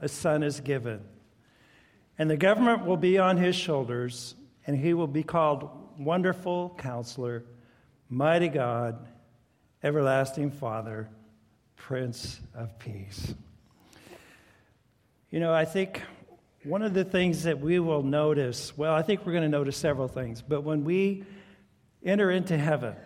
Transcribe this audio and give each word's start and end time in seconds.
a 0.00 0.08
son 0.08 0.42
is 0.42 0.58
given. 0.58 1.04
And 2.18 2.28
the 2.28 2.36
government 2.36 2.84
will 2.84 2.96
be 2.96 3.18
on 3.18 3.36
his 3.36 3.54
shoulders, 3.54 4.34
and 4.66 4.76
he 4.76 4.92
will 4.92 5.06
be 5.06 5.22
called 5.22 5.70
Wonderful 5.98 6.74
Counselor, 6.78 7.44
Mighty 8.08 8.48
God, 8.48 9.06
Everlasting 9.82 10.50
Father, 10.50 11.08
Prince 11.76 12.40
of 12.54 12.76
Peace. 12.78 13.34
You 15.30 15.40
know, 15.40 15.54
I 15.54 15.64
think 15.64 16.02
one 16.64 16.82
of 16.82 16.92
the 16.92 17.04
things 17.04 17.44
that 17.44 17.60
we 17.60 17.78
will 17.78 18.02
notice, 18.02 18.76
well, 18.76 18.94
I 18.94 19.02
think 19.02 19.24
we're 19.24 19.32
going 19.32 19.44
to 19.44 19.48
notice 19.48 19.76
several 19.76 20.08
things, 20.08 20.42
but 20.42 20.62
when 20.62 20.84
we 20.84 21.24
enter 22.04 22.30
into 22.30 22.58
heaven, 22.58 22.96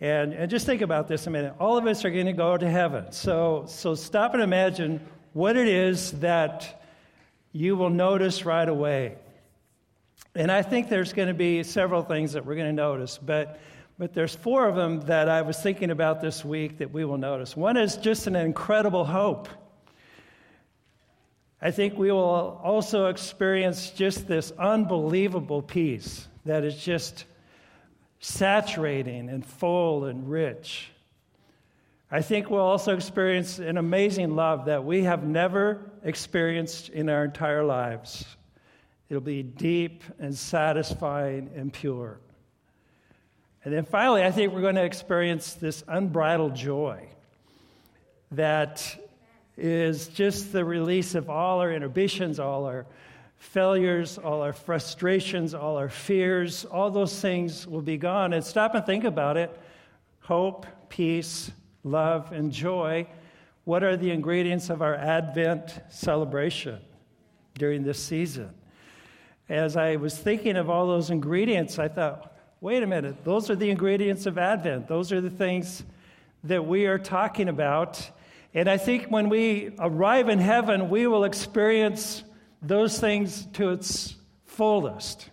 and, 0.00 0.34
and 0.34 0.50
just 0.50 0.66
think 0.66 0.82
about 0.82 1.08
this 1.08 1.26
a 1.26 1.30
minute. 1.30 1.54
All 1.58 1.78
of 1.78 1.86
us 1.86 2.04
are 2.04 2.10
going 2.10 2.26
to 2.26 2.34
go 2.34 2.56
to 2.56 2.68
heaven. 2.68 3.12
So, 3.12 3.64
so 3.66 3.94
stop 3.94 4.34
and 4.34 4.42
imagine 4.42 5.00
what 5.32 5.56
it 5.56 5.68
is 5.68 6.12
that 6.20 6.82
you 7.56 7.74
will 7.74 7.90
notice 7.90 8.44
right 8.44 8.68
away. 8.68 9.16
And 10.34 10.52
I 10.52 10.60
think 10.60 10.90
there's 10.90 11.14
going 11.14 11.28
to 11.28 11.34
be 11.34 11.62
several 11.62 12.02
things 12.02 12.34
that 12.34 12.44
we're 12.44 12.54
going 12.54 12.66
to 12.66 12.72
notice, 12.72 13.18
but, 13.18 13.58
but 13.98 14.12
there's 14.12 14.34
four 14.34 14.68
of 14.68 14.76
them 14.76 15.00
that 15.02 15.30
I 15.30 15.40
was 15.40 15.58
thinking 15.58 15.90
about 15.90 16.20
this 16.20 16.44
week 16.44 16.78
that 16.78 16.92
we 16.92 17.06
will 17.06 17.16
notice. 17.16 17.56
One 17.56 17.78
is 17.78 17.96
just 17.96 18.26
an 18.26 18.36
incredible 18.36 19.06
hope. 19.06 19.48
I 21.62 21.70
think 21.70 21.96
we 21.96 22.12
will 22.12 22.60
also 22.62 23.06
experience 23.06 23.90
just 23.90 24.28
this 24.28 24.52
unbelievable 24.58 25.62
peace 25.62 26.28
that 26.44 26.62
is 26.62 26.76
just 26.76 27.24
saturating 28.20 29.30
and 29.30 29.44
full 29.44 30.04
and 30.04 30.28
rich. 30.28 30.90
I 32.10 32.20
think 32.20 32.50
we'll 32.50 32.60
also 32.60 32.94
experience 32.94 33.58
an 33.58 33.78
amazing 33.78 34.36
love 34.36 34.66
that 34.66 34.84
we 34.84 35.04
have 35.04 35.24
never 35.24 35.90
experienced 36.06 36.88
in 36.88 37.10
our 37.10 37.24
entire 37.24 37.64
lives. 37.64 38.24
It'll 39.10 39.20
be 39.20 39.42
deep 39.42 40.04
and 40.18 40.34
satisfying 40.34 41.50
and 41.54 41.72
pure. 41.72 42.18
And 43.64 43.74
then 43.74 43.84
finally, 43.84 44.22
I 44.22 44.30
think 44.30 44.52
we're 44.52 44.60
going 44.60 44.76
to 44.76 44.84
experience 44.84 45.54
this 45.54 45.82
unbridled 45.88 46.54
joy 46.54 47.08
that 48.30 49.04
is 49.56 50.08
just 50.08 50.52
the 50.52 50.64
release 50.64 51.14
of 51.14 51.28
all 51.28 51.60
our 51.60 51.72
inhibitions, 51.72 52.38
all 52.38 52.64
our 52.66 52.86
failures, 53.38 54.18
all 54.18 54.42
our 54.42 54.52
frustrations, 54.52 55.54
all 55.54 55.76
our 55.76 55.88
fears. 55.88 56.64
All 56.64 56.90
those 56.90 57.20
things 57.20 57.66
will 57.66 57.82
be 57.82 57.96
gone. 57.96 58.32
And 58.32 58.44
stop 58.44 58.74
and 58.74 58.86
think 58.86 59.04
about 59.04 59.36
it 59.36 59.56
hope, 60.20 60.66
peace, 60.88 61.52
love, 61.84 62.32
and 62.32 62.50
joy. 62.50 63.06
What 63.66 63.82
are 63.82 63.96
the 63.96 64.12
ingredients 64.12 64.70
of 64.70 64.80
our 64.80 64.94
Advent 64.94 65.80
celebration 65.88 66.78
during 67.58 67.82
this 67.82 68.00
season? 68.00 68.50
As 69.48 69.76
I 69.76 69.96
was 69.96 70.16
thinking 70.16 70.56
of 70.56 70.70
all 70.70 70.86
those 70.86 71.10
ingredients, 71.10 71.76
I 71.76 71.88
thought, 71.88 72.32
wait 72.60 72.84
a 72.84 72.86
minute, 72.86 73.24
those 73.24 73.50
are 73.50 73.56
the 73.56 73.68
ingredients 73.68 74.24
of 74.26 74.38
Advent. 74.38 74.86
Those 74.86 75.10
are 75.10 75.20
the 75.20 75.30
things 75.30 75.82
that 76.44 76.64
we 76.64 76.86
are 76.86 76.96
talking 76.96 77.48
about. 77.48 78.08
And 78.54 78.70
I 78.70 78.76
think 78.76 79.08
when 79.08 79.28
we 79.28 79.74
arrive 79.80 80.28
in 80.28 80.38
heaven, 80.38 80.88
we 80.88 81.08
will 81.08 81.24
experience 81.24 82.22
those 82.62 83.00
things 83.00 83.46
to 83.54 83.70
its 83.70 84.14
fullest. 84.44 85.28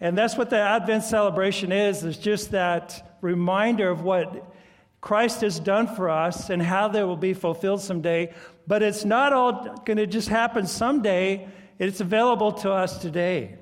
And 0.00 0.18
that's 0.18 0.36
what 0.36 0.50
the 0.50 0.58
Advent 0.58 1.04
celebration 1.04 1.70
is, 1.70 2.02
is 2.02 2.18
just 2.18 2.50
that 2.50 3.16
reminder 3.20 3.90
of 3.90 4.02
what 4.02 4.52
Christ 5.02 5.40
has 5.40 5.58
done 5.58 5.88
for 5.88 6.08
us 6.08 6.48
and 6.48 6.62
how 6.62 6.86
they 6.86 7.02
will 7.02 7.16
be 7.16 7.34
fulfilled 7.34 7.82
someday. 7.82 8.32
But 8.68 8.84
it's 8.84 9.04
not 9.04 9.32
all 9.32 9.76
going 9.84 9.96
to 9.96 10.06
just 10.06 10.28
happen 10.28 10.66
someday, 10.66 11.48
it's 11.78 12.00
available 12.00 12.52
to 12.52 12.70
us 12.70 12.98
today. 12.98 13.56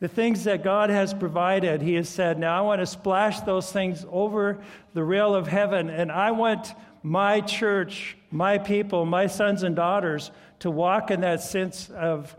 The 0.00 0.08
things 0.08 0.44
that 0.44 0.64
God 0.64 0.88
has 0.88 1.12
provided, 1.12 1.82
He 1.82 1.92
has 1.94 2.08
said, 2.08 2.38
now 2.38 2.56
I 2.58 2.62
want 2.62 2.80
to 2.80 2.86
splash 2.86 3.40
those 3.40 3.70
things 3.70 4.06
over 4.10 4.62
the 4.94 5.04
rail 5.04 5.34
of 5.34 5.46
heaven, 5.46 5.90
and 5.90 6.10
I 6.10 6.30
want 6.30 6.72
my 7.02 7.42
church, 7.42 8.16
my 8.30 8.56
people, 8.56 9.04
my 9.04 9.26
sons 9.26 9.62
and 9.62 9.76
daughters 9.76 10.30
to 10.60 10.70
walk 10.70 11.10
in 11.10 11.20
that 11.20 11.42
sense 11.42 11.90
of 11.90 12.34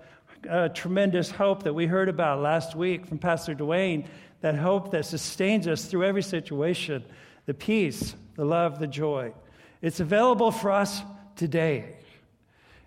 uh, 0.50 0.70
tremendous 0.70 1.30
hope 1.30 1.62
that 1.64 1.74
we 1.76 1.86
heard 1.86 2.10
about 2.10 2.42
last 2.42 2.76
week 2.76 3.06
from 3.06 3.20
Pastor 3.20 3.54
Dwayne, 3.54 4.08
that 4.42 4.56
hope 4.56 4.90
that 4.90 5.06
sustains 5.06 5.68
us 5.68 5.86
through 5.86 6.06
every 6.06 6.24
situation 6.24 7.04
the 7.52 7.56
peace, 7.56 8.16
the 8.38 8.46
love, 8.46 8.80
the 8.80 8.88
joy. 8.88 9.34
It's 9.82 10.00
available 10.00 10.52
for 10.52 10.72
us 10.72 11.02
today. 11.36 11.98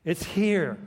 It's 0.07 0.25
here. 0.25 0.79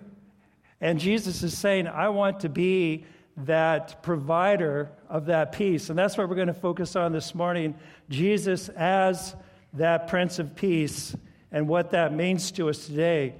And 0.81 0.99
Jesus 0.99 1.43
is 1.43 1.55
saying, 1.55 1.85
I 1.85 2.09
want 2.09 2.39
to 2.39 2.49
be 2.49 3.05
that 3.45 4.01
provider 4.01 4.89
of 5.07 5.27
that 5.27 5.51
peace. 5.51 5.91
And 5.91 5.99
that's 5.99 6.17
what 6.17 6.27
we're 6.27 6.33
going 6.33 6.47
to 6.47 6.55
focus 6.55 6.95
on 6.95 7.11
this 7.11 7.35
morning 7.35 7.75
Jesus 8.09 8.67
as 8.69 9.35
that 9.73 10.07
Prince 10.07 10.39
of 10.39 10.55
Peace 10.55 11.15
and 11.51 11.67
what 11.67 11.91
that 11.91 12.11
means 12.11 12.49
to 12.53 12.69
us 12.69 12.87
today. 12.87 13.35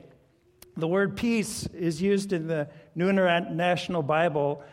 The 0.76 0.88
word 0.88 1.18
peace 1.18 1.66
is 1.74 2.00
used 2.00 2.32
in 2.32 2.46
the 2.46 2.70
New 2.94 3.10
International 3.10 4.04
Bible 4.04 4.64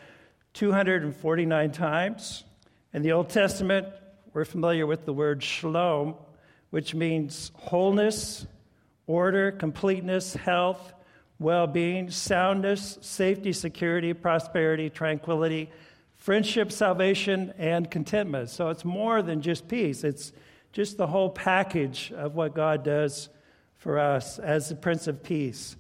249 0.53 1.73
times. 1.73 2.45
In 2.93 3.01
the 3.01 3.13
Old 3.13 3.31
Testament, 3.31 3.87
we're 4.35 4.45
familiar 4.45 4.85
with 4.85 5.05
the 5.07 5.13
word 5.13 5.45
shalom, 5.45 6.17
which 6.71 6.93
means 6.93 7.53
wholeness, 7.55 8.49
order, 9.07 9.53
completeness, 9.53 10.35
health, 10.35 10.93
well 11.39 11.69
being, 11.69 12.11
soundness, 12.11 12.99
safety, 13.01 13.53
security, 13.53 14.13
prosperity, 14.13 14.91
tranquility, 14.91 15.71
friendship, 16.17 16.73
salvation, 16.73 17.55
and 17.59 17.89
contentment. 17.89 18.51
So 18.51 18.71
it's 18.71 18.85
more 18.85 19.23
than 19.23 19.41
just 19.41 19.69
peace, 19.69 20.03
it's 20.03 20.33
just 20.73 20.97
the 20.97 21.07
whole 21.07 21.31
package 21.31 22.13
of 22.17 22.35
what 22.35 22.57
God 22.57 22.83
does 22.83 23.29
for 23.77 24.01
us 24.01 24.41
as 24.41 24.69
the 24.69 24.75
Prince 24.75 25.07
of 25.07 25.23
Peace. 25.23 25.77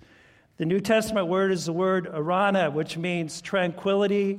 The 0.59 0.65
New 0.65 0.79
Testament 0.79 1.27
word 1.27 1.51
is 1.51 1.67
the 1.67 1.73
word 1.73 2.07
eirene, 2.07 2.73
which 2.73 2.97
means 2.97 3.41
tranquility, 3.41 4.39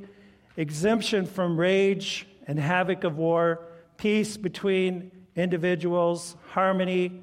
exemption 0.56 1.26
from 1.26 1.60
rage 1.60 2.26
and 2.46 2.58
havoc 2.58 3.04
of 3.04 3.18
war, 3.18 3.60
peace 3.96 4.36
between 4.36 5.10
individuals, 5.34 6.36
harmony, 6.48 7.22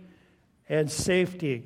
and 0.69 0.89
safety. 0.89 1.65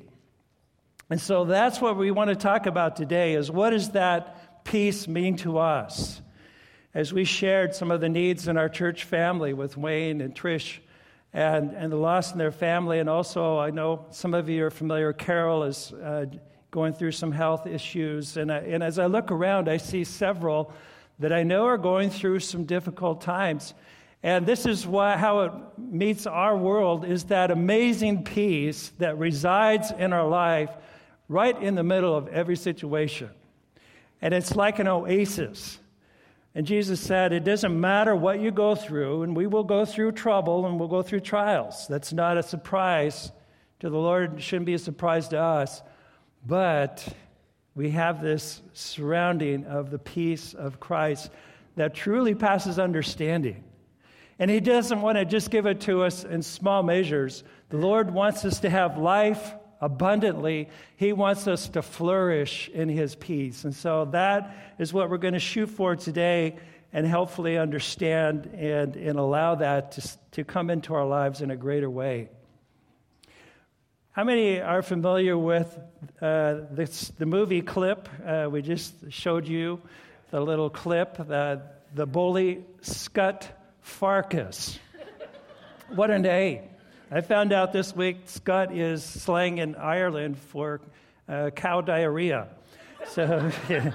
And 1.10 1.20
so 1.20 1.44
that's 1.44 1.80
what 1.80 1.96
we 1.96 2.10
want 2.10 2.28
to 2.28 2.36
talk 2.36 2.66
about 2.66 2.96
today 2.96 3.34
is 3.34 3.50
what 3.50 3.70
does 3.70 3.90
that 3.90 4.64
peace 4.64 5.08
mean 5.08 5.36
to 5.38 5.58
us? 5.58 6.20
As 6.94 7.12
we 7.12 7.24
shared 7.24 7.74
some 7.74 7.90
of 7.90 8.00
the 8.00 8.08
needs 8.08 8.48
in 8.48 8.56
our 8.56 8.68
church 8.68 9.04
family 9.04 9.52
with 9.52 9.76
Wayne 9.76 10.20
and 10.20 10.34
Trish 10.34 10.78
and, 11.32 11.70
and 11.72 11.92
the 11.92 11.96
loss 11.96 12.32
in 12.32 12.38
their 12.38 12.50
family, 12.50 12.98
and 12.98 13.08
also 13.08 13.58
I 13.58 13.70
know 13.70 14.06
some 14.10 14.34
of 14.34 14.48
you 14.48 14.66
are 14.66 14.70
familiar, 14.70 15.12
Carol 15.12 15.62
is 15.64 15.92
uh, 15.92 16.26
going 16.70 16.92
through 16.92 17.12
some 17.12 17.32
health 17.32 17.66
issues. 17.66 18.36
And, 18.36 18.52
I, 18.52 18.58
and 18.58 18.82
as 18.82 18.98
I 18.98 19.06
look 19.06 19.30
around, 19.30 19.68
I 19.68 19.78
see 19.78 20.04
several 20.04 20.72
that 21.18 21.32
I 21.32 21.42
know 21.42 21.64
are 21.64 21.78
going 21.78 22.10
through 22.10 22.40
some 22.40 22.64
difficult 22.64 23.20
times. 23.20 23.74
And 24.22 24.46
this 24.46 24.66
is 24.66 24.86
why, 24.86 25.16
how 25.16 25.40
it 25.40 25.52
meets 25.78 26.26
our 26.26 26.56
world 26.56 27.04
is 27.04 27.24
that 27.24 27.50
amazing 27.50 28.24
peace 28.24 28.92
that 28.98 29.18
resides 29.18 29.92
in 29.92 30.12
our 30.12 30.26
life 30.26 30.70
right 31.28 31.60
in 31.62 31.74
the 31.74 31.84
middle 31.84 32.16
of 32.16 32.28
every 32.28 32.56
situation. 32.56 33.30
And 34.20 34.34
it's 34.34 34.56
like 34.56 34.80
an 34.80 34.88
oasis. 34.88 35.78
And 36.54 36.66
Jesus 36.66 37.00
said, 37.00 37.32
It 37.32 37.44
doesn't 37.44 37.78
matter 37.78 38.16
what 38.16 38.40
you 38.40 38.50
go 38.50 38.74
through, 38.74 39.22
and 39.22 39.36
we 39.36 39.46
will 39.46 39.62
go 39.62 39.84
through 39.84 40.12
trouble 40.12 40.66
and 40.66 40.78
we'll 40.78 40.88
go 40.88 41.02
through 41.02 41.20
trials. 41.20 41.86
That's 41.86 42.12
not 42.12 42.36
a 42.36 42.42
surprise 42.42 43.30
to 43.80 43.90
the 43.90 43.96
Lord, 43.96 44.38
it 44.38 44.42
shouldn't 44.42 44.66
be 44.66 44.74
a 44.74 44.78
surprise 44.78 45.28
to 45.28 45.38
us. 45.38 45.82
But 46.44 47.06
we 47.76 47.90
have 47.90 48.20
this 48.20 48.60
surrounding 48.72 49.66
of 49.66 49.90
the 49.90 50.00
peace 50.00 50.52
of 50.54 50.80
Christ 50.80 51.30
that 51.76 51.94
truly 51.94 52.34
passes 52.34 52.80
understanding. 52.80 53.62
And 54.38 54.50
He 54.50 54.60
doesn't 54.60 55.00
want 55.00 55.18
to 55.18 55.24
just 55.24 55.50
give 55.50 55.66
it 55.66 55.80
to 55.82 56.02
us 56.02 56.24
in 56.24 56.42
small 56.42 56.82
measures. 56.82 57.42
The 57.70 57.78
Lord 57.78 58.12
wants 58.12 58.44
us 58.44 58.60
to 58.60 58.70
have 58.70 58.96
life 58.96 59.54
abundantly. 59.80 60.68
He 60.96 61.12
wants 61.12 61.46
us 61.46 61.68
to 61.70 61.82
flourish 61.82 62.68
in 62.68 62.88
His 62.88 63.14
peace. 63.14 63.64
And 63.64 63.74
so 63.74 64.06
that 64.06 64.74
is 64.78 64.92
what 64.92 65.10
we're 65.10 65.18
going 65.18 65.34
to 65.34 65.40
shoot 65.40 65.68
for 65.68 65.96
today 65.96 66.56
and 66.92 67.06
hopefully 67.06 67.58
understand 67.58 68.46
and, 68.54 68.96
and 68.96 69.18
allow 69.18 69.56
that 69.56 69.92
to, 69.92 70.08
to 70.32 70.44
come 70.44 70.70
into 70.70 70.94
our 70.94 71.06
lives 71.06 71.42
in 71.42 71.50
a 71.50 71.56
greater 71.56 71.90
way. 71.90 72.28
How 74.12 74.24
many 74.24 74.60
are 74.60 74.82
familiar 74.82 75.38
with 75.38 75.78
uh, 76.20 76.56
this, 76.70 77.08
the 77.18 77.26
movie 77.26 77.62
clip? 77.62 78.08
Uh, 78.26 78.48
we 78.50 78.62
just 78.62 78.94
showed 79.10 79.46
you 79.46 79.80
the 80.30 80.40
little 80.40 80.70
clip, 80.70 81.16
the, 81.18 81.62
the 81.94 82.06
bully 82.06 82.64
Scut 82.80 83.57
Farkus. 83.88 84.78
what 85.88 86.10
a 86.10 86.18
name. 86.18 86.62
I 87.10 87.20
found 87.22 87.52
out 87.52 87.72
this 87.72 87.96
week 87.96 88.18
Scott 88.26 88.72
is 88.72 89.02
slang 89.02 89.58
in 89.58 89.74
Ireland 89.74 90.38
for 90.38 90.80
uh, 91.28 91.50
cow 91.50 91.80
diarrhea. 91.80 92.48
So, 93.08 93.50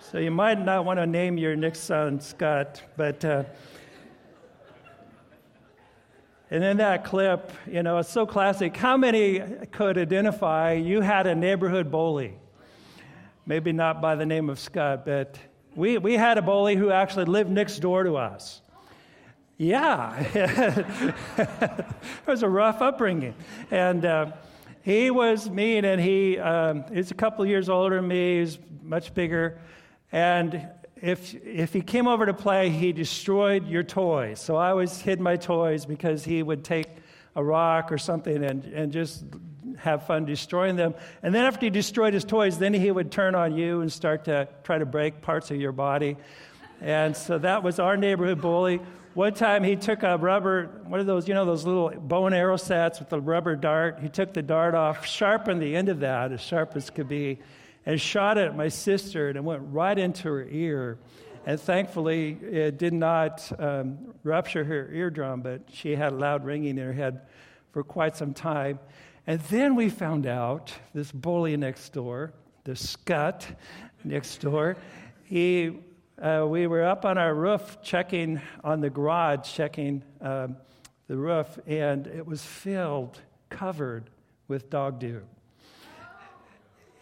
so 0.00 0.18
you 0.18 0.30
might 0.30 0.64
not 0.64 0.84
want 0.84 1.00
to 1.00 1.06
name 1.06 1.36
your 1.36 1.56
next 1.56 1.80
son 1.80 2.20
Scott, 2.20 2.82
but. 2.96 3.24
Uh, 3.24 3.44
and 6.48 6.62
in 6.62 6.76
that 6.76 7.04
clip, 7.04 7.50
you 7.66 7.82
know, 7.82 7.98
it's 7.98 8.08
so 8.08 8.24
classic. 8.24 8.76
How 8.76 8.96
many 8.96 9.40
could 9.72 9.98
identify 9.98 10.74
you 10.74 11.00
had 11.00 11.26
a 11.26 11.34
neighborhood 11.34 11.90
bully? 11.90 12.38
Maybe 13.44 13.72
not 13.72 14.00
by 14.00 14.14
the 14.14 14.24
name 14.24 14.48
of 14.48 14.60
Scott, 14.60 15.04
but 15.04 15.36
we, 15.76 15.98
we 15.98 16.14
had 16.14 16.38
a 16.38 16.42
bully 16.42 16.74
who 16.74 16.90
actually 16.90 17.26
lived 17.26 17.50
next 17.50 17.78
door 17.78 18.02
to 18.02 18.16
us. 18.16 18.62
Yeah, 19.58 20.18
it 21.38 21.86
was 22.26 22.42
a 22.42 22.48
rough 22.48 22.82
upbringing. 22.82 23.34
And 23.70 24.04
uh, 24.04 24.32
he 24.82 25.10
was 25.10 25.48
mean, 25.48 25.84
and 25.84 26.00
he 26.00 26.38
um, 26.38 26.84
he's 26.92 27.10
a 27.10 27.14
couple 27.14 27.46
years 27.46 27.68
older 27.68 27.96
than 27.96 28.08
me, 28.08 28.40
he's 28.40 28.58
much 28.82 29.14
bigger. 29.14 29.58
And 30.12 30.68
if, 31.02 31.34
if 31.44 31.72
he 31.72 31.80
came 31.80 32.08
over 32.08 32.26
to 32.26 32.34
play, 32.34 32.70
he 32.70 32.92
destroyed 32.92 33.66
your 33.66 33.82
toys. 33.82 34.40
So 34.40 34.56
I 34.56 34.70
always 34.70 35.00
hid 35.00 35.20
my 35.20 35.36
toys 35.36 35.84
because 35.84 36.24
he 36.24 36.42
would 36.42 36.64
take 36.64 36.88
a 37.34 37.44
rock 37.44 37.92
or 37.92 37.98
something 37.98 38.44
and, 38.44 38.64
and 38.64 38.92
just 38.92 39.24
have 39.78 40.06
fun 40.06 40.24
destroying 40.24 40.76
them. 40.76 40.94
And 41.22 41.34
then 41.34 41.44
after 41.44 41.66
he 41.66 41.70
destroyed 41.70 42.14
his 42.14 42.24
toys, 42.24 42.58
then 42.58 42.74
he 42.74 42.90
would 42.90 43.10
turn 43.10 43.34
on 43.34 43.56
you 43.56 43.80
and 43.80 43.92
start 43.92 44.24
to 44.24 44.48
try 44.64 44.78
to 44.78 44.86
break 44.86 45.22
parts 45.22 45.50
of 45.50 45.58
your 45.58 45.72
body. 45.72 46.16
And 46.80 47.16
so 47.16 47.38
that 47.38 47.62
was 47.62 47.78
our 47.78 47.96
neighborhood 47.96 48.40
bully. 48.40 48.80
One 49.14 49.32
time 49.32 49.64
he 49.64 49.76
took 49.76 50.02
a 50.02 50.18
rubber, 50.18 50.82
one 50.84 51.00
of 51.00 51.06
those, 51.06 51.26
you 51.26 51.32
know, 51.32 51.46
those 51.46 51.64
little 51.64 51.88
bow 51.88 52.26
and 52.26 52.34
arrow 52.34 52.58
sets 52.58 52.98
with 52.98 53.08
the 53.08 53.18
rubber 53.18 53.56
dart. 53.56 53.98
He 54.02 54.10
took 54.10 54.34
the 54.34 54.42
dart 54.42 54.74
off, 54.74 55.06
sharpened 55.06 55.62
the 55.62 55.74
end 55.74 55.88
of 55.88 56.00
that 56.00 56.32
as 56.32 56.42
sharp 56.42 56.76
as 56.76 56.90
could 56.90 57.08
be, 57.08 57.38
and 57.86 57.98
shot 57.98 58.36
it 58.36 58.48
at 58.48 58.56
my 58.56 58.68
sister, 58.68 59.28
and 59.28 59.38
it 59.38 59.42
went 59.42 59.62
right 59.64 59.98
into 59.98 60.28
her 60.28 60.46
ear. 60.50 60.98
And 61.46 61.58
thankfully, 61.58 62.36
it 62.42 62.76
did 62.76 62.92
not 62.92 63.50
um, 63.58 64.14
rupture 64.22 64.64
her 64.64 64.90
eardrum, 64.92 65.40
but 65.40 65.62
she 65.72 65.94
had 65.96 66.12
a 66.12 66.16
loud 66.16 66.44
ringing 66.44 66.76
in 66.76 66.84
her 66.84 66.92
head 66.92 67.22
for 67.70 67.84
quite 67.84 68.16
some 68.16 68.34
time. 68.34 68.80
And 69.26 69.40
then 69.40 69.74
we 69.74 69.88
found 69.88 70.26
out 70.26 70.72
this 70.94 71.10
bully 71.10 71.56
next 71.56 71.92
door, 71.92 72.32
the 72.64 72.76
scut 72.76 73.46
next 74.04 74.40
door, 74.40 74.76
he, 75.24 75.78
uh, 76.22 76.46
we 76.48 76.68
were 76.68 76.84
up 76.84 77.04
on 77.04 77.18
our 77.18 77.34
roof 77.34 77.78
checking 77.82 78.40
on 78.62 78.80
the 78.80 78.88
garage, 78.88 79.52
checking 79.52 80.04
um, 80.20 80.56
the 81.08 81.16
roof, 81.16 81.58
and 81.66 82.06
it 82.06 82.24
was 82.24 82.44
filled, 82.44 83.20
covered 83.50 84.10
with 84.46 84.70
dog 84.70 85.00
dew. 85.00 85.22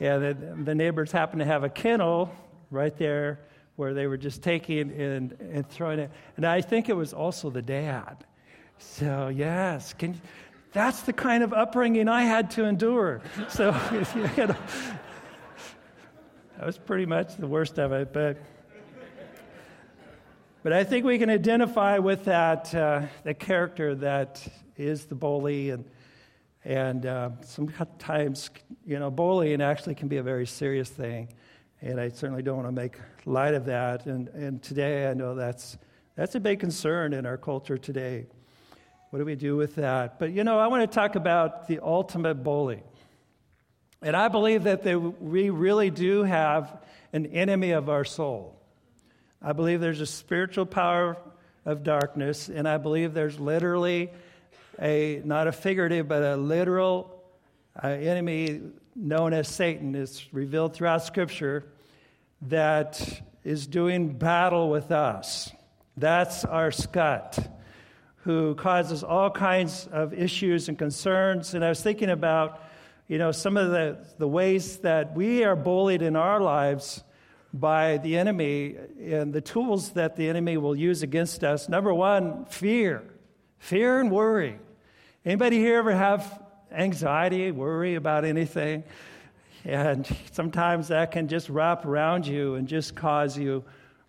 Yeah, 0.00 0.17
the, 0.17 0.35
the 0.65 0.75
neighbors 0.75 1.12
happened 1.12 1.41
to 1.41 1.47
have 1.47 1.62
a 1.62 1.69
kennel 1.69 2.35
right 2.70 2.97
there 2.97 3.41
where 3.77 3.93
they 3.93 4.06
were 4.06 4.17
just 4.17 4.43
taking 4.43 4.91
and, 4.93 5.32
and 5.41 5.69
throwing 5.69 5.99
it. 5.99 6.11
And 6.37 6.47
I 6.47 6.62
think 6.62 6.88
it 6.88 6.97
was 6.97 7.12
also 7.12 7.50
the 7.50 7.62
dad. 7.62 8.25
So, 8.79 9.29
yes, 9.29 9.93
can, 9.93 10.20
that's 10.75 11.03
the 11.03 11.12
kind 11.15 11.43
of 11.43 11.55
upbringing 11.55 12.09
I 12.09 12.25
had 12.25 12.50
to 12.53 12.65
endure. 12.65 13.23
So, 13.49 13.69
you 14.12 14.47
know, 14.47 14.56
that 16.59 16.67
was 16.67 16.76
pretty 16.76 17.06
much 17.06 17.37
the 17.37 17.47
worst 17.47 17.79
of 17.79 17.93
it. 17.93 18.12
But, 18.12 18.37
but 20.62 20.75
I 20.75 20.85
think 20.85 21.06
we 21.06 21.19
can 21.19 21.31
identify 21.31 21.99
with 21.99 22.25
that, 22.26 22.75
uh, 22.75 23.03
the 23.23 23.32
character 23.32 23.94
that 23.94 24.47
is 24.76 25.06
the 25.06 25.15
bully 25.15 25.71
and 25.71 25.87
and 26.65 27.05
uh, 27.05 27.31
sometimes, 27.43 28.49
you 28.87 28.99
know, 28.99 29.11
bullying 29.11 29.61
actually 29.61 29.94
can 29.94 30.09
be 30.09 30.17
a 30.17 30.23
very 30.23 30.47
serious 30.47 30.88
thing. 30.88 31.29
And 31.82 32.00
I 32.00 32.09
certainly 32.09 32.43
don't 32.43 32.56
want 32.56 32.69
to 32.69 32.73
make 32.73 32.97
light 33.27 33.53
of 33.53 33.67
that. 33.67 34.06
And, 34.06 34.29
and 34.29 34.62
today 34.62 35.11
I 35.11 35.12
know 35.12 35.35
that's, 35.35 35.77
that's 36.17 36.35
a 36.37 36.41
big 36.41 36.61
concern 36.61 37.12
in 37.12 37.27
our 37.27 37.37
culture 37.37 37.77
today. 37.77 38.27
What 39.14 39.20
do 39.20 39.26
we 39.26 39.37
do 39.37 39.55
with 39.55 39.76
that? 39.76 40.19
But, 40.19 40.32
you 40.32 40.43
know, 40.43 40.58
I 40.58 40.66
want 40.66 40.90
to 40.90 40.93
talk 40.93 41.14
about 41.14 41.69
the 41.69 41.78
ultimate 41.78 42.43
bully. 42.43 42.82
And 44.02 44.16
I 44.16 44.26
believe 44.26 44.64
that 44.64 44.82
they, 44.82 44.96
we 44.96 45.50
really 45.50 45.88
do 45.90 46.25
have 46.25 46.82
an 47.12 47.26
enemy 47.26 47.70
of 47.70 47.88
our 47.88 48.05
soul. 48.05 48.61
I 49.40 49.52
believe 49.52 49.81
there's 49.81 50.00
a 50.00 50.06
spiritual 50.06 50.66
power 50.66 51.16
of 51.64 51.84
darkness, 51.84 52.49
and 52.49 52.66
I 52.66 52.78
believe 52.78 53.14
there's 53.14 53.38
literally 53.38 54.11
a 54.82 55.22
not 55.25 55.46
a 55.46 55.52
figurative 55.52 56.08
but 56.08 56.25
a 56.25 56.37
literal 56.37 57.22
uh, 57.81 57.87
enemy 57.87 58.62
known 58.96 59.32
as 59.32 59.46
Satan 59.46 59.94
It's 59.94 60.34
revealed 60.34 60.75
throughout 60.75 61.05
Scripture 61.05 61.64
that 62.49 63.22
is 63.44 63.69
doing 63.69 64.14
battle 64.19 64.70
with 64.70 64.90
us. 64.90 65.52
That's 65.96 66.44
our 66.44 66.72
scut, 66.72 67.38
who 68.25 68.55
causes 68.55 69.05
all 69.05 69.31
kinds 69.31 69.87
of 69.93 70.15
issues 70.15 70.71
and 70.71 70.79
concerns. 70.79 71.53
And 71.53 71.62
I 71.62 71.69
was 71.69 71.82
thinking 71.82 72.09
about, 72.09 72.62
you 73.06 73.19
know, 73.19 73.32
some 73.32 73.59
of 73.59 73.71
the, 73.71 73.99
the 74.17 74.26
ways 74.26 74.79
that 74.79 75.15
we 75.15 75.44
are 75.44 75.55
bullied 75.55 76.00
in 76.00 76.17
our 76.17 76.41
lives 76.41 77.05
by 77.53 77.99
the 77.99 78.17
enemy 78.17 78.76
and 78.99 79.31
the 79.31 79.43
tools 79.43 79.91
that 79.91 80.17
the 80.17 80.26
enemy 80.26 80.56
will 80.56 80.75
use 80.75 81.03
against 81.03 81.44
us. 81.44 81.69
Number 81.69 81.93
one, 81.93 82.47
fear. 82.47 83.05
Fear 83.59 84.00
and 84.00 84.11
worry. 84.11 84.59
Anybody 85.27 85.59
here 85.59 85.79
ever 85.79 85.94
have 85.94 86.43
anxiety, 86.73 87.50
worry 87.50 87.94
about 87.94 88.25
anything? 88.25 88.85
And 89.67 90.06
sometimes 90.32 90.88
that 90.88 91.11
can 91.11 91.29
just 91.29 91.51
wrap 91.51 91.84
around 91.84 92.27
you 92.27 92.55
and 92.55 92.67
just 92.69 92.94
cause 92.94 93.37
you 93.37 93.65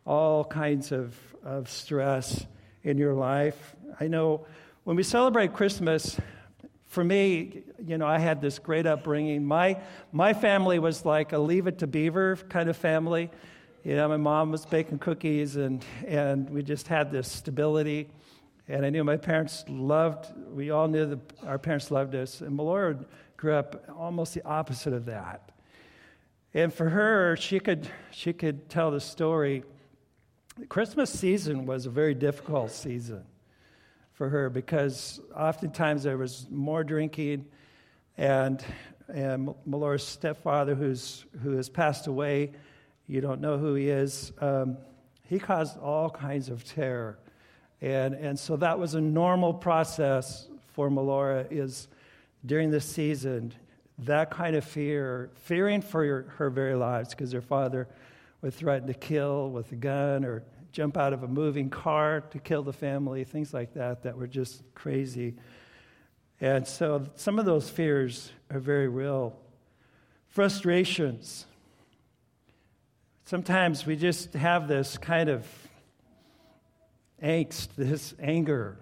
all 0.06 0.46
kinds 0.46 0.94
of, 0.94 1.14
of 1.44 1.70
stress 1.70 2.46
in 2.86 2.98
your 2.98 3.14
life. 3.14 3.76
I 4.00 4.08
know 4.08 4.46
when 4.84 4.96
we 4.96 5.04
celebrate 5.04 5.52
Christmas, 5.54 6.18
for 6.86 7.04
me, 7.04 7.64
you 7.86 7.98
know, 7.98 8.06
I 8.06 8.20
had 8.20 8.40
this 8.40 8.60
great 8.60 8.86
upbringing. 8.86 9.44
My, 9.44 9.82
my 10.14 10.34
family 10.34 10.80
was 10.80 11.04
like 11.04 11.34
a 11.34 11.38
leave 11.38 11.68
it 11.68 11.80
to 11.80 11.88
beaver 11.88 12.38
kind 12.48 12.70
of 12.70 12.78
family. 12.78 13.30
You 13.84 13.96
know, 13.96 14.08
my 14.08 14.18
mom 14.18 14.52
was 14.52 14.66
baking 14.66 15.00
cookies, 15.00 15.58
and, 15.58 15.84
and 16.08 16.50
we 16.50 16.64
just 16.64 16.88
had 16.88 17.12
this 17.12 17.30
stability. 17.30 18.08
And 18.68 18.86
I 18.86 18.90
knew 18.90 19.04
my 19.04 19.18
parents 19.18 19.66
loved, 19.68 20.32
we 20.50 20.72
all 20.72 20.88
knew 20.88 21.06
that 21.08 21.20
our 21.46 21.60
parents 21.60 21.92
loved 21.92 22.16
us. 22.16 22.42
And 22.42 22.58
Melora 22.58 23.04
grew 23.38 23.54
up 23.54 23.84
almost 23.98 24.34
the 24.34 24.46
opposite 24.46 24.94
of 24.94 25.06
that. 25.06 25.52
And 26.54 26.74
for 26.74 26.90
her, 26.90 27.36
she 27.36 27.60
could, 27.60 27.90
she 28.12 28.32
could 28.32 28.70
tell 28.70 28.90
the 28.90 29.02
story. 29.02 29.64
The 30.58 30.66
Christmas 30.66 31.10
season 31.10 31.66
was 31.66 31.86
a 31.86 31.90
very 31.90 32.14
difficult 32.14 32.72
season 32.72 33.24
for 34.14 34.30
her 34.30 34.50
because 34.50 35.20
oftentimes 35.36 36.04
there 36.04 36.18
was 36.18 36.48
more 36.50 36.84
drinking. 36.84 37.46
And, 38.18 38.64
and 39.08 39.54
Melora's 39.68 40.06
stepfather, 40.06 40.76
who's, 40.76 41.26
who 41.44 41.58
has 41.58 41.68
passed 41.68 42.08
away, 42.08 42.52
you 43.08 43.22
don't 43.22 43.42
know 43.42 43.58
who 43.58 43.76
he 43.76 43.90
is, 43.90 44.32
um, 44.40 44.78
he 45.24 45.40
caused 45.40 45.78
all 45.80 46.10
kinds 46.10 46.50
of 46.50 46.64
terror 46.64 47.20
and, 47.82 48.16
and 48.16 48.40
so 48.40 48.56
that 48.58 48.80
was 48.80 48.96
a 48.96 49.02
normal 49.02 49.54
process 49.54 50.48
for 50.74 50.90
Melora 50.90 51.46
is 51.52 51.88
during 52.46 52.72
this 52.72 52.86
season, 52.86 53.54
that 54.00 54.32
kind 54.32 54.56
of 54.56 54.64
fear, 54.64 55.30
fearing 55.36 55.82
for 55.82 56.04
your, 56.04 56.24
her 56.38 56.50
very 56.50 56.76
lives 56.76 57.10
because 57.10 57.32
her 57.32 57.42
father 57.42 57.88
would 58.46 58.54
threaten 58.54 58.88
to 58.88 58.94
kill 58.94 59.50
with 59.50 59.72
a 59.72 59.76
gun 59.76 60.24
or 60.24 60.44
jump 60.72 60.98
out 60.98 61.14
of 61.14 61.24
a 61.24 61.28
moving 61.28 61.68
car 61.68 62.22
to 62.22 62.38
kill 62.38 62.62
the 62.62 62.72
family, 62.72 63.24
things 63.24 63.56
like 63.56 63.74
that 63.74 64.04
that 64.04 64.16
were 64.16 64.28
just 64.28 64.62
crazy. 64.76 65.34
And 66.40 66.68
so 66.68 67.08
some 67.16 67.40
of 67.40 67.46
those 67.46 67.72
fears 67.72 68.32
are 68.52 68.60
very 68.60 68.88
real. 68.88 69.36
Frustrations. 70.28 71.48
Sometimes 73.24 73.88
we 73.88 73.96
just 73.96 74.36
have 74.36 74.68
this 74.68 74.96
kind 75.00 75.28
of 75.28 75.48
angst, 77.24 77.70
this 77.76 78.14
anger 78.20 78.78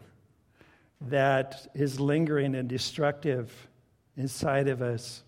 that 1.00 1.68
is 1.74 2.02
lingering 2.02 2.54
and 2.56 2.68
destructive 2.68 3.50
inside 4.18 4.68
of 4.68 4.82
us. 4.82 5.24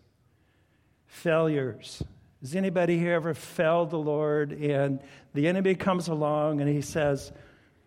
Failures. 1.06 2.04
Has 2.46 2.56
anybody 2.56 3.00
here 3.00 3.16
ever 3.16 3.34
failed 3.34 3.90
the 3.90 3.98
Lord 3.98 4.52
and 4.52 5.00
the 5.34 5.48
enemy 5.48 5.74
comes 5.74 6.10
along 6.10 6.62
and 6.62 6.70
he 6.70 6.82
says, 6.82 7.32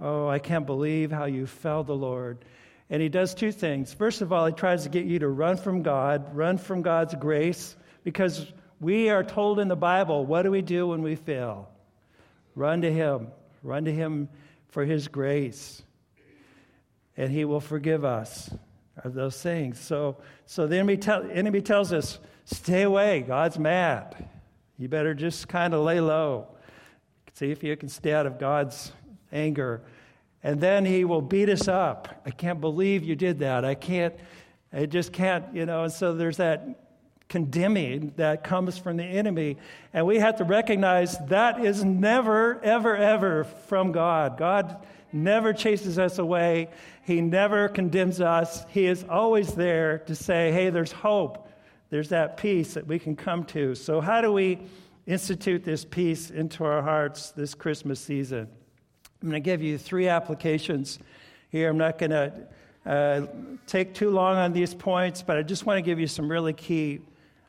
Oh, 0.00 0.26
I 0.26 0.40
can't 0.40 0.66
believe 0.66 1.12
how 1.12 1.26
you 1.26 1.46
failed 1.46 1.86
the 1.86 1.94
Lord. 1.94 2.44
And 2.90 3.00
he 3.00 3.08
does 3.08 3.36
two 3.36 3.52
things. 3.52 3.94
First 3.94 4.20
of 4.20 4.32
all, 4.32 4.46
he 4.46 4.52
tries 4.52 4.82
to 4.82 4.88
get 4.88 5.04
you 5.04 5.20
to 5.20 5.28
run 5.28 5.58
from 5.58 5.84
God, 5.84 6.34
run 6.34 6.58
from 6.58 6.82
God's 6.82 7.14
grace, 7.14 7.76
because 8.02 8.52
we 8.80 9.10
are 9.10 9.22
told 9.22 9.60
in 9.60 9.68
the 9.68 9.76
Bible, 9.76 10.26
what 10.26 10.42
do 10.42 10.50
we 10.50 10.62
do 10.62 10.88
when 10.88 11.02
we 11.02 11.14
fail? 11.14 11.70
Run 12.56 12.82
to 12.82 12.92
him. 12.92 13.28
Run 13.62 13.84
to 13.84 13.92
him 13.92 14.28
for 14.70 14.84
his 14.84 15.06
grace. 15.06 15.84
And 17.16 17.30
he 17.30 17.44
will 17.44 17.60
forgive 17.60 18.04
us 18.04 18.50
of 19.04 19.14
those 19.14 19.40
things. 19.40 19.78
So, 19.78 20.16
so 20.46 20.66
the 20.66 20.78
enemy, 20.78 20.98
enemy 21.32 21.60
tells 21.60 21.92
us, 21.92 22.18
stay 22.44 22.82
away. 22.82 23.20
God's 23.20 23.56
mad. 23.56 24.30
You 24.78 24.88
better 24.88 25.12
just 25.12 25.48
kind 25.48 25.74
of 25.74 25.84
lay 25.84 26.00
low. 26.00 26.46
See 27.34 27.50
if 27.50 27.64
you 27.64 27.76
can 27.76 27.88
stay 27.88 28.12
out 28.12 28.26
of 28.26 28.38
God's 28.38 28.92
anger. 29.32 29.82
And 30.42 30.60
then 30.60 30.84
he 30.84 31.04
will 31.04 31.20
beat 31.20 31.48
us 31.48 31.66
up. 31.66 32.22
I 32.24 32.30
can't 32.30 32.60
believe 32.60 33.02
you 33.02 33.16
did 33.16 33.40
that. 33.40 33.64
I 33.64 33.74
can't, 33.74 34.14
I 34.72 34.86
just 34.86 35.12
can't, 35.12 35.44
you 35.52 35.66
know. 35.66 35.82
And 35.82 35.92
so 35.92 36.14
there's 36.14 36.36
that 36.36 36.84
condemning 37.28 38.12
that 38.16 38.44
comes 38.44 38.78
from 38.78 38.96
the 38.96 39.04
enemy. 39.04 39.56
And 39.92 40.06
we 40.06 40.18
have 40.18 40.36
to 40.36 40.44
recognize 40.44 41.18
that 41.26 41.64
is 41.64 41.84
never, 41.84 42.62
ever, 42.62 42.96
ever 42.96 43.44
from 43.44 43.90
God. 43.90 44.38
God 44.38 44.86
never 45.12 45.52
chases 45.52 45.98
us 45.98 46.18
away, 46.18 46.68
He 47.02 47.20
never 47.20 47.68
condemns 47.68 48.20
us. 48.20 48.64
He 48.68 48.86
is 48.86 49.04
always 49.08 49.54
there 49.54 49.98
to 50.00 50.14
say, 50.14 50.52
hey, 50.52 50.70
there's 50.70 50.92
hope. 50.92 51.47
There's 51.90 52.10
that 52.10 52.36
peace 52.36 52.74
that 52.74 52.86
we 52.86 52.98
can 52.98 53.16
come 53.16 53.44
to. 53.46 53.74
So, 53.74 54.00
how 54.00 54.20
do 54.20 54.32
we 54.32 54.58
institute 55.06 55.64
this 55.64 55.84
peace 55.84 56.30
into 56.30 56.64
our 56.64 56.82
hearts 56.82 57.30
this 57.30 57.54
Christmas 57.54 57.98
season? 57.98 58.48
I'm 59.22 59.30
going 59.30 59.42
to 59.42 59.44
give 59.44 59.62
you 59.62 59.78
three 59.78 60.08
applications 60.08 60.98
here. 61.48 61.70
I'm 61.70 61.78
not 61.78 61.98
going 61.98 62.10
to 62.10 62.32
uh, 62.86 63.26
take 63.66 63.94
too 63.94 64.10
long 64.10 64.36
on 64.36 64.52
these 64.52 64.74
points, 64.74 65.22
but 65.22 65.36
I 65.36 65.42
just 65.42 65.66
want 65.66 65.78
to 65.78 65.82
give 65.82 65.98
you 65.98 66.06
some 66.06 66.30
really 66.30 66.52
key 66.52 67.00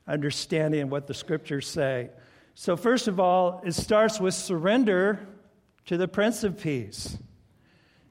understanding 0.07 0.81
of 0.81 0.91
what 0.91 1.05
the 1.05 1.13
scriptures 1.13 1.67
say. 1.67 2.09
So, 2.55 2.75
first 2.77 3.07
of 3.07 3.19
all, 3.19 3.61
it 3.65 3.73
starts 3.73 4.19
with 4.19 4.33
surrender 4.33 5.19
to 5.85 5.97
the 5.97 6.07
Prince 6.07 6.43
of 6.43 6.59
Peace. 6.59 7.17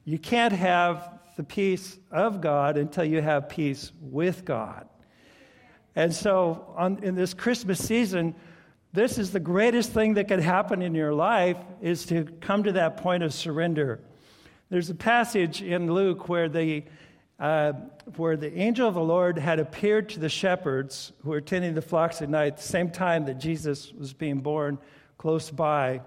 You 0.05 0.19
can't 0.19 0.53
have 0.53 1.19
the 1.37 1.45
peace 1.45 1.99
of 2.11 2.41
God 2.41 2.77
until 2.77 3.05
you 3.05 3.23
have 3.23 3.49
peace 3.49 3.93
with 4.01 4.45
God. 4.45 4.89
And 5.99 6.15
so, 6.15 6.73
on, 6.77 7.03
in 7.03 7.17
this 7.17 7.35
Christmas 7.35 7.85
season, 7.85 8.37
this 8.93 9.19
is 9.19 9.33
the 9.33 9.41
greatest 9.41 9.91
thing 9.91 10.15
that 10.15 10.29
could 10.29 10.39
happen 10.39 10.81
in 10.81 10.95
your 10.95 11.13
life 11.13 11.57
is 11.83 12.07
to 12.07 12.23
come 12.41 12.63
to 12.63 12.73
that 12.75 12.99
point 12.99 13.25
of 13.25 13.35
surrender. 13.35 13.99
There's 14.71 14.91
a 14.91 14.95
passage 14.95 15.61
in 15.61 15.93
Luke 15.93 16.29
where 16.29 16.49
the 16.49 16.85
uh, 17.41 17.73
where 18.15 18.37
the 18.37 18.57
angel 18.57 18.87
of 18.87 18.95
the 18.95 19.01
Lord 19.01 19.39
had 19.39 19.59
appeared 19.59 20.09
to 20.11 20.21
the 20.21 20.29
shepherds 20.29 21.13
who 21.25 21.31
were 21.31 21.41
tending 21.41 21.75
the 21.75 21.83
flocks 21.83 22.23
at 22.23 22.29
night, 22.29 22.59
the 22.59 22.63
same 22.63 22.91
time 22.91 23.25
that 23.25 23.41
Jesus 23.41 23.93
was 23.93 24.13
being 24.13 24.39
born 24.39 24.79
close 25.17 25.51
by, 25.51 26.01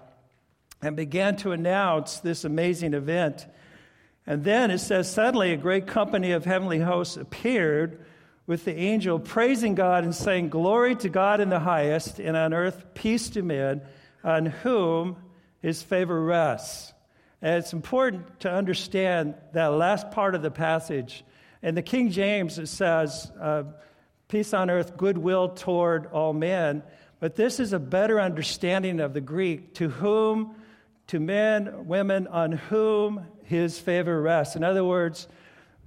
and 0.80 0.96
began 0.96 1.36
to 1.36 1.52
announce 1.52 2.18
this 2.18 2.44
amazing 2.44 2.94
event. 2.94 3.46
And 4.26 4.42
then 4.42 4.70
it 4.70 4.78
says, 4.78 5.12
suddenly 5.12 5.52
a 5.52 5.58
great 5.58 5.86
company 5.86 6.32
of 6.32 6.46
heavenly 6.46 6.78
hosts 6.78 7.18
appeared 7.18 8.06
with 8.46 8.64
the 8.64 8.76
angel 8.76 9.18
praising 9.18 9.74
God 9.74 10.04
and 10.04 10.14
saying, 10.14 10.48
Glory 10.48 10.96
to 10.96 11.08
God 11.08 11.40
in 11.40 11.48
the 11.48 11.60
highest, 11.60 12.18
and 12.18 12.36
on 12.36 12.52
earth 12.52 12.86
peace 12.94 13.30
to 13.30 13.42
men, 13.42 13.82
on 14.24 14.46
whom 14.46 15.16
his 15.60 15.82
favor 15.82 16.20
rests. 16.20 16.92
And 17.40 17.56
it's 17.56 17.72
important 17.72 18.40
to 18.40 18.52
understand 18.52 19.34
that 19.52 19.66
last 19.66 20.10
part 20.10 20.34
of 20.34 20.42
the 20.42 20.50
passage. 20.50 21.24
In 21.62 21.74
the 21.74 21.82
King 21.82 22.10
James, 22.10 22.58
it 22.58 22.68
says, 22.68 23.30
uh, 23.40 23.64
Peace 24.28 24.54
on 24.54 24.70
earth, 24.70 24.96
goodwill 24.96 25.50
toward 25.50 26.06
all 26.06 26.32
men. 26.32 26.82
But 27.20 27.36
this 27.36 27.60
is 27.60 27.72
a 27.72 27.78
better 27.78 28.18
understanding 28.20 28.98
of 28.98 29.12
the 29.12 29.20
Greek, 29.20 29.74
to 29.74 29.90
whom, 29.90 30.56
to 31.08 31.20
men, 31.20 31.86
women, 31.86 32.26
on 32.26 32.52
whom 32.52 33.26
his 33.44 33.78
favor 33.78 34.22
rests. 34.22 34.56
In 34.56 34.64
other 34.64 34.84
words, 34.84 35.28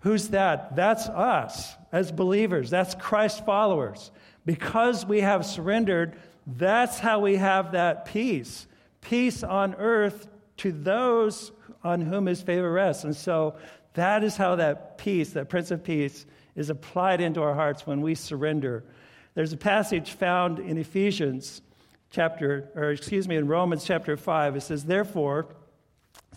who's 0.06 0.28
that? 0.28 0.76
That's 0.76 1.10
us 1.10 1.76
as 1.92 2.12
believers, 2.12 2.70
that's 2.70 2.94
Christ 2.94 3.44
followers. 3.44 4.12
Because 4.46 5.04
we 5.04 5.22
have 5.22 5.44
surrendered, 5.44 6.16
that's 6.46 7.00
how 7.00 7.20
we 7.20 7.38
have 7.38 7.72
that 7.72 8.06
peace. 8.06 8.68
Peace 9.02 9.44
on 9.44 9.74
earth 9.76 10.28
to 10.58 10.72
those 10.72 11.52
on 11.84 12.02
whom 12.02 12.28
his 12.28 12.44
favor 12.44 12.72
rests. 12.72 13.04
And 13.04 13.16
so 13.16 13.56
that 13.96 14.24
is 14.24 14.38
how 14.38 14.58
that 14.58 15.00
peace, 15.00 15.32
that 15.32 15.50
Prince 15.50 15.72
of 15.72 15.84
Peace, 15.84 16.28
is 16.56 16.70
applied 16.70 17.20
into 17.20 17.42
our 17.42 17.56
hearts 17.56 17.88
when 17.88 18.02
we 18.02 18.14
surrender. 18.14 18.84
There's 19.34 19.54
a 19.54 19.58
passage 19.58 20.12
found 20.12 20.60
in 20.60 20.78
Ephesians 20.78 21.64
chapter, 22.12 22.70
or 22.76 22.92
excuse 22.92 23.28
me, 23.28 23.38
in 23.38 23.48
Romans 23.48 23.84
chapter 23.84 24.16
5. 24.16 24.56
It 24.56 24.62
says, 24.62 24.86
Therefore, 24.86 25.48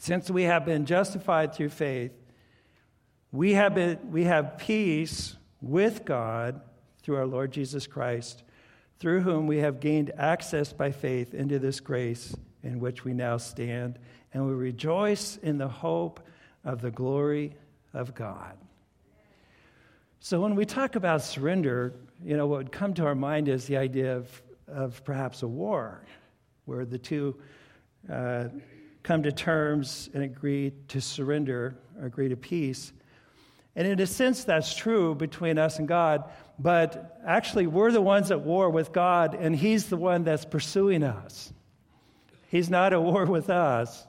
since 0.00 0.30
we 0.30 0.44
have 0.44 0.64
been 0.64 0.86
justified 0.86 1.54
through 1.54 1.68
faith, 1.68 2.12
we 3.32 3.54
have, 3.54 3.74
been, 3.74 3.98
we 4.10 4.24
have 4.24 4.58
peace 4.58 5.36
with 5.60 6.04
God 6.04 6.60
through 7.02 7.16
our 7.16 7.26
Lord 7.26 7.52
Jesus 7.52 7.86
Christ, 7.86 8.42
through 8.98 9.20
whom 9.20 9.46
we 9.46 9.58
have 9.58 9.80
gained 9.80 10.10
access 10.16 10.72
by 10.72 10.90
faith 10.90 11.34
into 11.34 11.58
this 11.58 11.80
grace 11.80 12.34
in 12.62 12.80
which 12.80 13.04
we 13.04 13.12
now 13.12 13.36
stand, 13.36 13.98
and 14.32 14.46
we 14.46 14.52
rejoice 14.52 15.36
in 15.38 15.58
the 15.58 15.68
hope 15.68 16.20
of 16.64 16.80
the 16.80 16.90
glory 16.90 17.54
of 17.94 18.14
God. 18.14 18.56
So 20.20 20.40
when 20.40 20.56
we 20.56 20.64
talk 20.64 20.96
about 20.96 21.22
surrender, 21.22 21.94
you 22.22 22.36
know, 22.36 22.46
what 22.46 22.58
would 22.58 22.72
come 22.72 22.92
to 22.94 23.06
our 23.06 23.14
mind 23.14 23.48
is 23.48 23.66
the 23.66 23.76
idea 23.76 24.16
of, 24.16 24.42
of 24.66 25.04
perhaps 25.04 25.42
a 25.42 25.48
war, 25.48 26.04
where 26.64 26.84
the 26.84 26.98
two 26.98 27.36
uh, 28.12 28.44
come 29.02 29.22
to 29.22 29.32
terms 29.32 30.10
and 30.12 30.22
agree 30.22 30.72
to 30.88 31.00
surrender, 31.00 31.78
agree 32.02 32.28
to 32.28 32.36
peace. 32.36 32.92
And 33.78 33.86
in 33.86 34.00
a 34.00 34.08
sense, 34.08 34.42
that's 34.42 34.74
true 34.74 35.14
between 35.14 35.56
us 35.56 35.78
and 35.78 35.86
God, 35.86 36.24
but 36.58 37.20
actually, 37.24 37.68
we're 37.68 37.92
the 37.92 38.00
ones 38.00 38.32
at 38.32 38.40
war 38.40 38.70
with 38.70 38.92
God, 38.92 39.36
and 39.36 39.54
He's 39.54 39.86
the 39.86 39.96
one 39.96 40.24
that's 40.24 40.44
pursuing 40.44 41.04
us. 41.04 41.52
He's 42.48 42.68
not 42.68 42.92
at 42.92 43.00
war 43.00 43.24
with 43.24 43.50
us. 43.50 44.04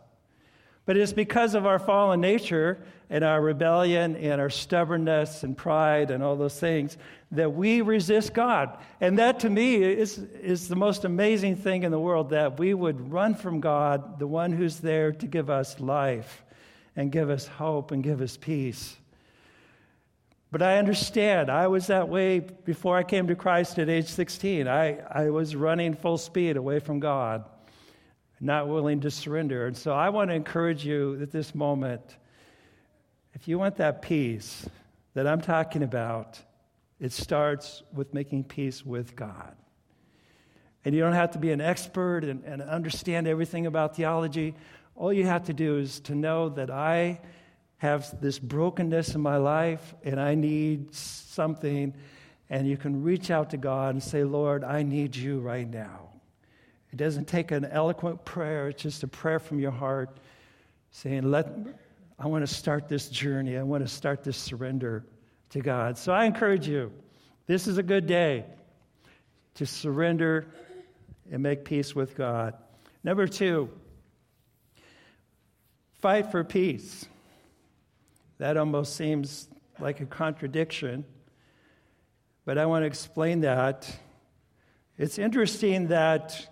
But 0.88 0.98
it's 0.98 1.14
because 1.14 1.54
of 1.54 1.68
our 1.68 1.78
fallen 1.78 2.20
nature 2.20 2.80
and 3.12 3.24
our 3.24 3.40
rebellion 3.40 4.16
and 4.16 4.42
our 4.42 4.50
stubbornness 4.50 5.44
and 5.44 5.56
pride 5.56 6.10
and 6.10 6.24
all 6.24 6.36
those 6.36 6.60
things 6.60 6.98
that 7.32 7.54
we 7.54 7.82
resist 7.82 8.34
God. 8.34 8.76
And 9.00 9.20
that 9.20 9.42
to 9.42 9.52
me 9.52 9.84
is, 9.84 10.18
is 10.18 10.68
the 10.68 10.76
most 10.76 11.06
amazing 11.06 11.58
thing 11.58 11.84
in 11.84 11.92
the 11.92 12.00
world 12.00 12.32
that 12.32 12.58
we 12.58 12.74
would 12.74 13.12
run 13.12 13.36
from 13.36 13.60
God, 13.60 14.18
the 14.18 14.26
one 14.26 14.52
who's 14.52 14.80
there 14.80 15.12
to 15.12 15.28
give 15.28 15.52
us 15.52 15.80
life 15.80 16.44
and 16.96 17.12
give 17.12 17.30
us 17.30 17.46
hope 17.46 17.92
and 17.92 18.02
give 18.04 18.20
us 18.20 18.36
peace. 18.36 18.98
But 20.52 20.62
I 20.62 20.78
understand. 20.78 21.50
I 21.50 21.68
was 21.68 21.88
that 21.88 22.10
way 22.10 22.40
before 22.40 22.98
I 22.98 23.04
came 23.04 23.28
to 23.28 23.36
Christ 23.36 23.78
at 23.78 23.90
age 23.90 24.08
16. 24.08 24.68
I, 24.68 24.98
I 25.00 25.30
was 25.30 25.56
running 25.56 25.94
full 25.94 26.18
speed 26.18 26.58
away 26.58 26.80
from 26.80 27.00
God 27.00 27.46
not 28.42 28.68
willing 28.68 29.02
to 29.02 29.12
surrender. 29.12 29.68
And 29.68 29.76
so 29.76 29.94
I 29.94 30.10
want 30.10 30.30
to 30.30 30.36
encourage 30.36 30.86
you 30.86 31.20
at 31.22 31.32
this 31.32 31.54
moment 31.54 32.18
if 33.34 33.48
you 33.48 33.60
want 33.60 33.78
that 33.78 34.02
peace 34.02 34.68
that 35.14 35.28
I'm 35.28 35.40
talking 35.40 35.84
about, 35.84 36.42
it 37.00 37.12
starts 37.12 37.84
with 37.94 38.14
making 38.14 38.46
peace 38.46 38.86
with 38.86 39.16
God. 39.16 39.56
And 40.84 40.96
you 40.96 41.02
don't 41.02 41.14
have 41.14 41.32
to 41.32 41.40
be 41.40 41.52
an 41.52 41.62
expert 41.62 42.24
and, 42.24 42.44
and 42.44 42.62
understand 42.62 43.28
everything 43.28 43.66
about 43.66 43.96
theology. 43.96 44.56
All 44.96 45.14
you 45.14 45.26
have 45.26 45.46
to 45.46 45.54
do 45.54 45.78
is 45.78 46.00
to 46.02 46.16
know 46.16 46.50
that 46.50 46.70
I 46.70 47.22
have 47.80 48.20
this 48.22 48.40
brokenness 48.40 49.16
in 49.16 49.22
my 49.22 49.38
life 49.38 49.96
and 50.04 50.20
I 50.20 50.36
need 50.36 50.94
something. 50.94 51.94
And 52.50 52.68
you 52.68 52.78
can 52.78 53.04
reach 53.04 53.32
out 53.32 53.50
to 53.52 53.58
God 53.58 53.96
and 53.96 54.04
say, 54.04 54.24
Lord, 54.24 54.64
I 54.64 54.84
need 54.84 55.16
you 55.16 55.40
right 55.40 55.68
now. 55.68 56.10
It 56.92 56.98
doesn't 56.98 57.28
take 57.28 57.52
an 57.52 57.66
eloquent 57.66 58.26
prayer, 58.26 58.70
it's 58.70 58.82
just 58.82 59.04
a 59.04 59.08
prayer 59.08 59.40
from 59.40 59.60
your 59.60 59.72
heart 59.72 60.18
saying, 60.92 61.30
Let, 61.30 61.48
I 62.18 62.28
want 62.28 62.46
to 62.46 62.54
start 62.54 62.88
this 62.88 63.10
journey. 63.10 63.58
I 63.58 63.64
want 63.64 63.84
to 63.84 63.88
start 63.88 64.24
this 64.24 64.38
surrender 64.38 65.06
to 65.52 65.62
God. 65.62 65.98
So 65.98 66.12
I 66.12 66.26
encourage 66.26 66.68
you, 66.68 66.92
this 67.46 67.68
is 67.68 67.78
a 67.78 67.84
good 67.84 68.08
day 68.08 68.46
to 69.56 69.66
surrender 69.66 70.48
and 71.32 71.44
make 71.44 71.64
peace 71.64 71.96
with 71.96 72.16
God. 72.16 72.56
Number 73.04 73.28
two, 73.28 73.70
fight 76.02 76.32
for 76.32 76.44
peace. 76.44 77.06
That 78.40 78.56
almost 78.56 78.96
seems 78.96 79.50
like 79.80 80.00
a 80.00 80.06
contradiction, 80.06 81.04
but 82.46 82.58
I 82.58 82.66
want 82.66 82.84
to 82.84 82.88
explain 82.88 83.42
that. 83.42 83.94
It's 84.98 85.20
interesting 85.20 85.88
that 85.88 86.48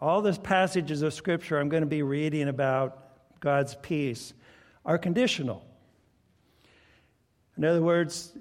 all 0.00 0.22
the 0.22 0.32
passages 0.32 1.02
of 1.02 1.12
Scripture 1.12 1.58
I'm 1.58 1.68
going 1.68 1.82
to 1.82 1.86
be 1.88 2.02
reading 2.02 2.48
about 2.48 3.40
God's 3.40 3.74
peace 3.76 4.32
are 4.86 4.96
conditional. 4.96 5.62
In 7.58 7.64
other 7.64 7.82
words, 7.82 8.32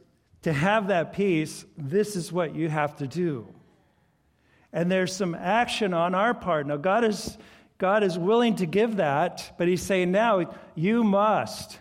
to 0.43 0.53
have 0.53 0.87
that 0.87 1.11
peace, 1.11 1.65
this 1.77 2.15
is 2.15 2.31
what 2.31 2.55
you 2.55 2.69
have 2.69 2.95
to 2.97 3.07
do. 3.07 3.47
And 4.71 4.89
there's 4.89 5.13
some 5.13 5.35
action 5.35 5.93
on 5.93 6.15
our 6.15 6.33
part. 6.33 6.67
Now, 6.67 6.77
God 6.77 7.03
is, 7.03 7.37
God 7.77 8.01
is 8.03 8.17
willing 8.17 8.55
to 8.57 8.65
give 8.65 8.97
that, 8.97 9.53
but 9.57 9.67
He's 9.67 9.81
saying, 9.81 10.11
now 10.11 10.53
you 10.73 11.03
must. 11.03 11.79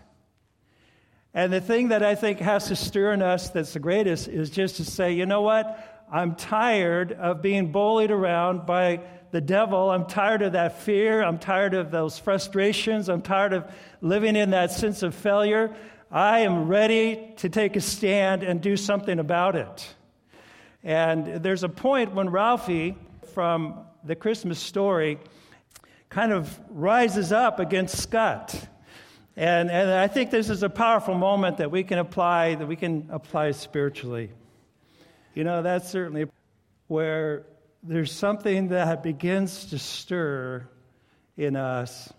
And 1.34 1.52
the 1.52 1.60
thing 1.60 1.88
that 1.88 2.04
I 2.04 2.14
think 2.14 2.38
has 2.38 2.68
to 2.68 2.76
stir 2.76 3.12
in 3.12 3.20
us 3.20 3.50
that's 3.50 3.72
the 3.72 3.80
greatest 3.80 4.28
is 4.28 4.50
just 4.50 4.76
to 4.76 4.84
say, 4.84 5.12
you 5.12 5.26
know 5.26 5.42
what? 5.42 6.06
I'm 6.10 6.36
tired 6.36 7.12
of 7.12 7.42
being 7.42 7.72
bullied 7.72 8.12
around 8.12 8.66
by 8.66 9.00
the 9.32 9.40
devil. 9.40 9.90
I'm 9.90 10.06
tired 10.06 10.42
of 10.42 10.52
that 10.52 10.80
fear. 10.82 11.22
I'm 11.22 11.40
tired 11.40 11.74
of 11.74 11.90
those 11.90 12.20
frustrations. 12.20 13.08
I'm 13.08 13.20
tired 13.20 13.52
of 13.52 13.68
living 14.00 14.36
in 14.36 14.50
that 14.50 14.70
sense 14.70 15.02
of 15.02 15.12
failure. 15.12 15.74
I 16.08 16.40
am 16.40 16.68
ready 16.68 17.32
to 17.38 17.48
take 17.48 17.74
a 17.74 17.80
stand 17.80 18.44
and 18.44 18.60
do 18.60 18.76
something 18.76 19.18
about 19.18 19.56
it. 19.56 19.94
And 20.84 21.42
there's 21.42 21.64
a 21.64 21.68
point 21.68 22.14
when 22.14 22.30
Ralphie 22.30 22.96
from 23.32 23.80
the 24.04 24.14
Christmas 24.14 24.60
story 24.60 25.18
kind 26.10 26.30
of 26.30 26.56
rises 26.70 27.32
up 27.32 27.58
against 27.58 27.98
Scott. 27.98 28.68
And, 29.36 29.70
and 29.70 29.90
I 29.90 30.06
think 30.06 30.30
this 30.30 30.48
is 30.48 30.62
a 30.62 30.68
powerful 30.68 31.14
moment 31.14 31.56
that 31.56 31.70
we 31.70 31.82
can 31.82 31.98
apply, 31.98 32.54
that 32.54 32.66
we 32.66 32.76
can 32.76 33.08
apply 33.10 33.50
spiritually. 33.50 34.30
You 35.34 35.42
know, 35.42 35.62
that's 35.62 35.90
certainly 35.90 36.28
where 36.86 37.44
there's 37.82 38.12
something 38.12 38.68
that 38.68 39.02
begins 39.02 39.66
to 39.66 39.78
stir 39.78 40.68
in 41.36 41.56
us. 41.56 42.12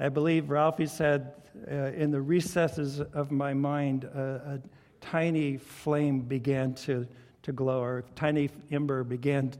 I 0.00 0.08
believe 0.08 0.48
Ralphie 0.48 0.86
said, 0.86 1.32
uh, 1.70 1.92
in 1.92 2.10
the 2.10 2.20
recesses 2.20 3.00
of 3.00 3.30
my 3.30 3.52
mind, 3.54 4.04
a 4.04 4.60
tiny 5.00 5.58
flame 5.58 6.20
began 6.20 6.74
to, 6.74 7.06
to 7.42 7.52
glow, 7.52 7.80
or 7.80 7.98
a 7.98 8.02
tiny 8.16 8.48
ember 8.72 9.04
began 9.04 9.52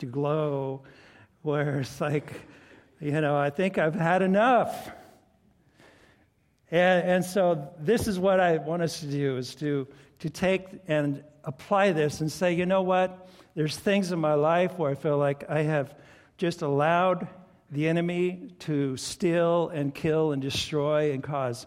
to 0.00 0.06
glow, 0.06 0.82
where 1.42 1.80
it's 1.80 2.00
like, 2.00 2.32
you 3.00 3.20
know, 3.20 3.36
I 3.36 3.50
think 3.50 3.78
I've 3.78 3.94
had 3.94 4.22
enough. 4.22 4.90
And, 6.70 7.08
and 7.08 7.24
so 7.24 7.70
this 7.78 8.06
is 8.06 8.18
what 8.18 8.40
I 8.40 8.58
want 8.58 8.82
us 8.82 9.00
to 9.00 9.06
do, 9.06 9.36
is 9.36 9.54
to, 9.56 9.86
to 10.20 10.30
take 10.30 10.66
and 10.86 11.24
apply 11.44 11.92
this 11.92 12.20
and 12.20 12.30
say, 12.30 12.52
you 12.52 12.66
know 12.66 12.82
what? 12.82 13.28
There's 13.54 13.76
things 13.76 14.12
in 14.12 14.18
my 14.18 14.34
life 14.34 14.78
where 14.78 14.90
I 14.90 14.94
feel 14.94 15.18
like 15.18 15.48
I 15.48 15.62
have 15.62 15.94
just 16.36 16.62
allowed 16.62 17.26
the 17.70 17.88
enemy 17.88 18.50
to 18.60 18.96
steal 18.96 19.68
and 19.70 19.94
kill 19.94 20.32
and 20.32 20.40
destroy 20.40 21.12
and 21.12 21.22
cause 21.22 21.66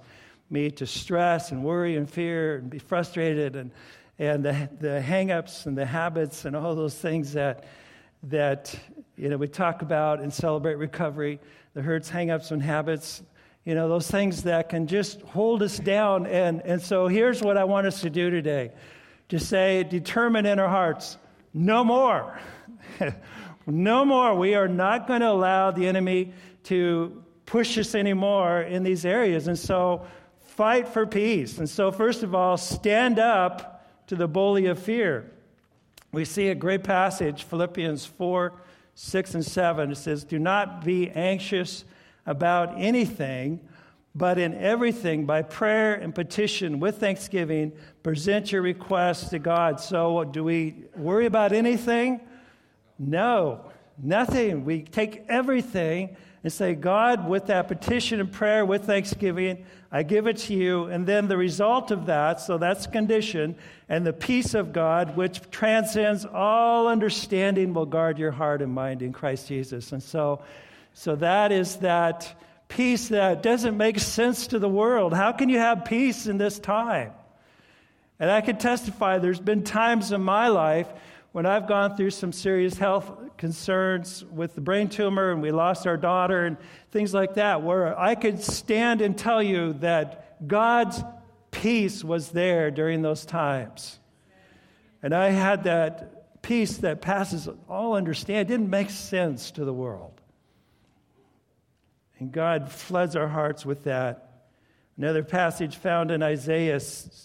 me 0.50 0.70
to 0.70 0.86
stress 0.86 1.52
and 1.52 1.64
worry 1.64 1.96
and 1.96 2.10
fear 2.10 2.58
and 2.58 2.70
be 2.70 2.80
frustrated 2.80 3.56
and, 3.56 3.72
and 4.20 4.44
the, 4.44 4.70
the 4.80 5.02
hang-ups 5.02 5.66
and 5.66 5.78
the 5.78 5.86
habits 5.86 6.46
and 6.46 6.56
all 6.56 6.76
those 6.76 6.96
things 6.96 7.34
that, 7.34 7.66
that 8.24 8.76
you 9.16 9.30
know, 9.30 9.38
we 9.38 9.48
talk 9.48 9.82
about 9.82 10.20
and 10.20 10.34
celebrate 10.34 10.76
recovery, 10.76 11.40
the 11.74 11.82
hurts, 11.82 12.10
hang-ups, 12.10 12.52
and 12.52 12.62
habits, 12.62 13.24
you 13.66 13.76
know, 13.76 13.88
those 13.88 14.10
things 14.10 14.44
that 14.44 14.70
can 14.70 14.88
just 14.88 15.22
hold 15.22 15.62
us 15.62 15.78
down. 15.78 16.26
And, 16.26 16.62
and 16.62 16.82
so 16.82 17.08
here's 17.08 17.42
what 17.42 17.58
I 17.58 17.64
want 17.64 17.88
us 17.88 18.02
to 18.02 18.10
do 18.10 18.30
today. 18.30 18.72
To 19.30 19.40
say, 19.40 19.84
determine 19.84 20.46
in 20.46 20.60
our 20.60 20.70
hearts, 20.70 21.18
no 21.54 21.84
more. 21.84 22.40
no 23.68 24.04
more. 24.04 24.36
We 24.36 24.56
are 24.56 24.68
not 24.68 25.08
going 25.08 25.22
to 25.22 25.30
allow 25.30 25.72
the 25.72 25.88
enemy 25.88 26.34
to 26.66 27.24
push 27.46 27.78
us 27.78 27.96
anymore 27.96 28.62
in 28.62 28.84
these 28.84 29.06
areas. 29.06 29.48
And 29.48 29.58
so, 29.58 30.06
fight 30.40 30.88
for 30.88 31.06
peace. 31.06 31.60
And 31.60 31.70
so, 31.70 31.92
first 31.92 32.24
of 32.24 32.36
all, 32.36 32.58
stand 32.58 33.20
up 33.20 33.88
to 34.08 34.16
the 34.16 34.28
bully 34.28 34.66
of 34.66 34.80
fear. 34.80 35.32
We 36.12 36.26
see 36.26 36.50
a 36.50 36.56
great 36.56 36.84
passage, 36.84 37.44
Philippians 37.44 38.06
4 38.06 38.54
6 38.94 39.36
and 39.36 39.46
7. 39.46 39.92
It 39.92 39.96
says, 39.96 40.24
Do 40.26 40.38
not 40.38 40.84
be 40.84 41.10
anxious 41.10 41.86
about 42.26 42.80
anything, 42.80 43.60
but 44.14 44.38
in 44.38 44.54
everything, 44.54 45.26
by 45.26 45.42
prayer 45.42 45.94
and 45.96 46.14
petition 46.14 46.80
with 46.80 47.00
thanksgiving, 47.00 47.72
present 48.04 48.52
your 48.52 48.62
requests 48.62 49.30
to 49.30 49.40
God. 49.40 49.80
So, 49.80 50.24
do 50.26 50.44
we 50.44 50.84
worry 50.96 51.26
about 51.26 51.54
anything? 51.54 52.20
No, 53.00 53.72
nothing. 53.98 54.66
We 54.66 54.84
take 54.84 55.26
everything 55.30 56.16
and 56.44 56.52
say, 56.52 56.74
God, 56.74 57.28
with 57.30 57.48
that 57.48 57.68
petition 57.68 58.20
and 58.20 58.32
prayer, 58.32 58.66
with 58.66 58.86
thanksgiving, 58.86 59.64
I 59.92 60.04
give 60.04 60.26
it 60.28 60.38
to 60.38 60.54
you. 60.54 60.86
And 60.86 61.06
then 61.06 61.28
the 61.28 61.38
result 61.38 61.92
of 61.92 62.08
that, 62.08 62.40
so 62.40 62.58
that's 62.58 62.88
condition, 62.88 63.56
and 63.88 64.06
the 64.06 64.14
peace 64.14 64.54
of 64.56 64.74
God, 64.74 65.16
which 65.16 65.42
transcends 65.52 66.26
all 66.26 66.88
understanding, 66.88 67.74
will 67.74 67.86
guard 67.86 68.18
your 68.18 68.32
heart 68.32 68.62
and 68.62 68.74
mind 68.74 69.02
in 69.02 69.14
Christ 69.14 69.48
Jesus. 69.48 69.92
And 69.92 70.02
so, 70.02 70.42
so 70.94 71.16
that 71.16 71.52
is 71.52 71.78
that 71.78 72.40
peace 72.68 73.10
that 73.10 73.44
doesn't 73.44 73.76
make 73.76 74.00
sense 74.00 74.48
to 74.48 74.60
the 74.60 74.70
world. 74.70 75.14
How 75.14 75.32
can 75.32 75.50
you 75.50 75.60
have 75.60 75.86
peace 75.86 76.28
in 76.28 76.38
this 76.38 76.60
time? 76.60 77.12
And 78.20 78.30
I 78.30 78.42
can 78.42 78.58
testify 78.58 79.18
there's 79.18 79.40
been 79.40 79.64
times 79.64 80.12
in 80.12 80.22
my 80.22 80.48
life 80.48 80.88
when 81.32 81.46
I've 81.46 81.68
gone 81.68 81.96
through 81.96 82.12
some 82.12 82.32
serious 82.32 82.78
health 82.78 83.12
concerns 83.38 84.24
with 84.26 84.54
the 84.54 84.62
brain 84.62 84.90
tumor 84.90 85.32
and 85.32 85.42
we 85.42 85.52
lost 85.52 85.88
our 85.88 85.98
daughter 85.98 86.46
and 86.46 86.58
things 86.92 87.14
like 87.14 87.36
that, 87.36 87.64
where 87.64 87.98
I 87.98 88.16
could 88.16 88.42
stand 88.42 89.02
and 89.02 89.18
tell 89.18 89.42
you 89.42 89.74
that 89.80 90.48
God's 90.48 91.04
peace 91.50 92.04
was 92.04 92.30
there 92.30 92.70
during 92.70 93.02
those 93.02 93.26
times. 93.26 94.00
And 95.02 95.16
I 95.16 95.30
had 95.30 95.64
that 95.64 96.42
peace 96.44 96.78
that 96.78 97.02
passes 97.02 97.50
all 97.68 97.96
understanding. 97.96 98.42
It 98.42 98.48
didn't 98.48 98.70
make 98.70 98.90
sense 98.92 99.52
to 99.52 99.66
the 99.66 99.74
world. 99.74 100.21
And 102.22 102.32
God 102.32 102.72
floods 102.72 103.16
our 103.16 103.28
hearts 103.28 103.66
with 103.66 103.86
that. 103.86 104.44
Another 104.96 105.24
passage 105.24 105.76
found 105.76 106.12
in 106.12 106.22
Isaiah 106.22 106.80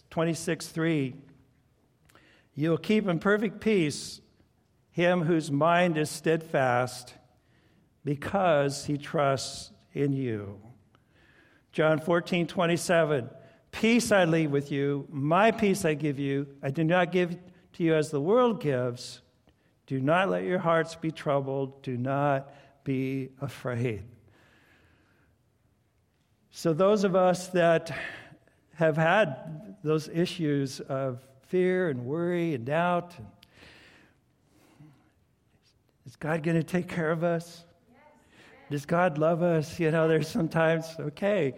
26 0.09 0.69
3. 0.69 1.15
You 2.55 2.71
will 2.71 2.79
keep 2.79 3.07
in 3.07 3.19
perfect 3.19 3.61
peace 3.61 4.23
him 4.91 5.21
whose 5.21 5.51
mind 5.51 5.99
is 5.99 6.09
steadfast 6.09 7.13
because 8.07 8.87
he 8.87 8.97
trusts 8.97 9.71
in 9.93 10.15
you. 10.15 10.59
John 11.73 12.01
14 12.01 12.47
27. 12.47 13.29
Peace 13.73 14.11
I 14.11 14.25
leave 14.25 14.51
with 14.51 14.73
you, 14.73 15.07
my 15.11 15.51
peace 15.51 15.85
I 15.85 15.93
give 15.93 16.19
you. 16.19 16.47
I 16.63 16.71
do 16.71 16.85
not 16.85 17.13
give 17.13 17.37
to 17.75 17.85
you 17.85 17.95
as 17.95 18.11
the 18.11 18.21
world 18.23 18.63
gives. 18.63 19.21
Do 19.87 20.01
not 20.01 20.31
let 20.31 20.45
your 20.45 20.61
hearts 20.61 20.95
be 20.95 21.11
troubled. 21.11 21.83
Do 21.83 21.99
not 21.99 22.51
be 22.83 23.29
afraid. 23.43 24.05
So, 26.59 26.73
those 26.73 27.05
of 27.05 27.15
us 27.15 27.49
that 27.49 27.95
have 28.77 28.97
had 28.97 29.77
those 29.85 30.09
issues 30.09 30.81
of 30.81 31.21
fear 31.49 31.91
and 31.91 32.07
worry 32.07 32.55
and 32.55 32.65
doubt, 32.65 33.15
is 36.07 36.17
God 36.17 36.43
going 36.43 36.57
to 36.57 36.63
take 36.63 36.89
care 36.89 37.11
of 37.11 37.23
us? 37.25 37.63
Does 38.71 38.87
God 38.87 39.19
love 39.19 39.43
us? 39.43 39.79
You 39.79 39.91
know, 39.91 40.09
there's 40.09 40.29
sometimes, 40.29 40.87
okay. 40.99 41.57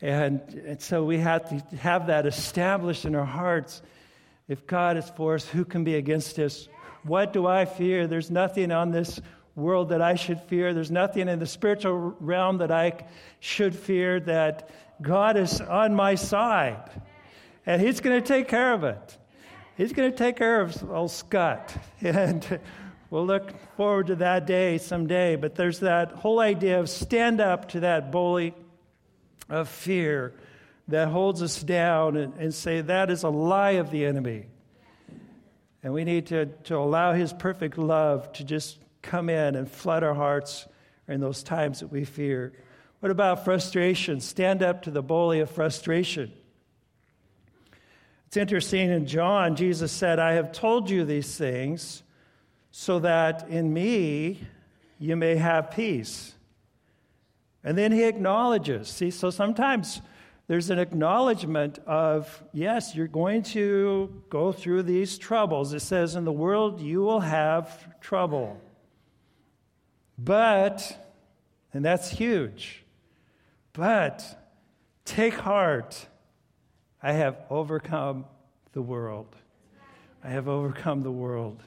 And, 0.00 0.40
and 0.66 0.80
so 0.80 1.04
we 1.04 1.18
have 1.18 1.46
to 1.50 1.76
have 1.76 2.06
that 2.06 2.24
established 2.24 3.04
in 3.04 3.14
our 3.14 3.26
hearts. 3.26 3.82
If 4.48 4.66
God 4.66 4.96
is 4.96 5.10
for 5.10 5.34
us, 5.34 5.46
who 5.46 5.66
can 5.66 5.84
be 5.84 5.96
against 5.96 6.38
us? 6.38 6.66
What 7.02 7.34
do 7.34 7.46
I 7.46 7.66
fear? 7.66 8.06
There's 8.06 8.30
nothing 8.30 8.72
on 8.72 8.90
this 8.90 9.20
world 9.54 9.90
that 9.90 10.00
I 10.00 10.14
should 10.14 10.40
fear. 10.42 10.72
There's 10.72 10.90
nothing 10.90 11.28
in 11.28 11.38
the 11.38 11.46
spiritual 11.46 12.16
realm 12.20 12.58
that 12.58 12.70
I 12.70 13.04
should 13.40 13.74
fear, 13.74 14.20
that 14.20 14.70
God 15.02 15.36
is 15.36 15.60
on 15.60 15.94
my 15.94 16.14
side. 16.14 16.90
And 17.66 17.80
He's 17.80 18.00
going 18.00 18.20
to 18.20 18.26
take 18.26 18.48
care 18.48 18.72
of 18.72 18.84
it. 18.84 19.18
He's 19.76 19.92
going 19.92 20.10
to 20.10 20.16
take 20.16 20.36
care 20.36 20.60
of 20.60 20.90
old 20.90 21.10
Scott. 21.10 21.74
And 22.02 22.60
we'll 23.10 23.26
look 23.26 23.52
forward 23.76 24.06
to 24.08 24.16
that 24.16 24.46
day 24.46 24.78
someday. 24.78 25.36
But 25.36 25.54
there's 25.54 25.80
that 25.80 26.12
whole 26.12 26.38
idea 26.38 26.80
of 26.80 26.88
stand 26.88 27.40
up 27.40 27.68
to 27.70 27.80
that 27.80 28.12
bully 28.12 28.54
of 29.48 29.68
fear 29.68 30.32
that 30.88 31.08
holds 31.08 31.42
us 31.42 31.62
down 31.62 32.16
and, 32.16 32.34
and 32.34 32.54
say 32.54 32.80
that 32.80 33.10
is 33.10 33.22
a 33.22 33.28
lie 33.28 33.72
of 33.72 33.90
the 33.90 34.04
enemy. 34.04 34.46
And 35.82 35.92
we 35.92 36.04
need 36.04 36.26
to, 36.26 36.46
to 36.46 36.76
allow 36.76 37.12
his 37.12 37.32
perfect 37.32 37.78
love 37.78 38.32
to 38.34 38.44
just 38.44 38.78
come 39.02 39.28
in 39.28 39.54
and 39.56 39.70
flood 39.70 40.02
our 40.02 40.14
hearts 40.14 40.66
in 41.08 41.20
those 41.20 41.42
times 41.42 41.80
that 41.80 41.88
we 41.88 42.04
fear. 42.04 42.52
What 43.00 43.10
about 43.10 43.44
frustration? 43.44 44.20
Stand 44.20 44.62
up 44.62 44.82
to 44.82 44.90
the 44.90 45.02
bully 45.02 45.40
of 45.40 45.50
frustration. 45.50 46.32
It's 48.26 48.36
interesting 48.36 48.90
in 48.90 49.06
John, 49.06 49.56
Jesus 49.56 49.90
said, 49.90 50.18
I 50.20 50.34
have 50.34 50.52
told 50.52 50.88
you 50.88 51.04
these 51.04 51.36
things 51.36 52.04
so 52.70 53.00
that 53.00 53.48
in 53.48 53.72
me 53.72 54.40
you 54.98 55.16
may 55.16 55.34
have 55.34 55.72
peace. 55.72 56.34
And 57.64 57.76
then 57.76 57.90
he 57.90 58.04
acknowledges. 58.04 58.88
See, 58.88 59.10
so 59.10 59.30
sometimes 59.30 60.00
there's 60.46 60.70
an 60.70 60.78
acknowledgement 60.78 61.78
of, 61.86 62.42
yes, 62.52 62.94
you're 62.94 63.08
going 63.08 63.42
to 63.44 64.22
go 64.30 64.52
through 64.52 64.84
these 64.84 65.18
troubles. 65.18 65.72
It 65.72 65.80
says, 65.80 66.14
in 66.14 66.24
the 66.24 66.32
world 66.32 66.80
you 66.80 67.00
will 67.00 67.20
have 67.20 68.00
trouble. 68.00 68.60
But, 70.22 70.98
and 71.72 71.82
that's 71.82 72.10
huge, 72.10 72.84
but 73.72 74.22
take 75.06 75.34
heart. 75.34 76.08
I 77.02 77.12
have 77.12 77.38
overcome 77.48 78.26
the 78.72 78.82
world. 78.82 79.34
I 80.22 80.28
have 80.28 80.46
overcome 80.46 81.00
the 81.00 81.10
world. 81.10 81.62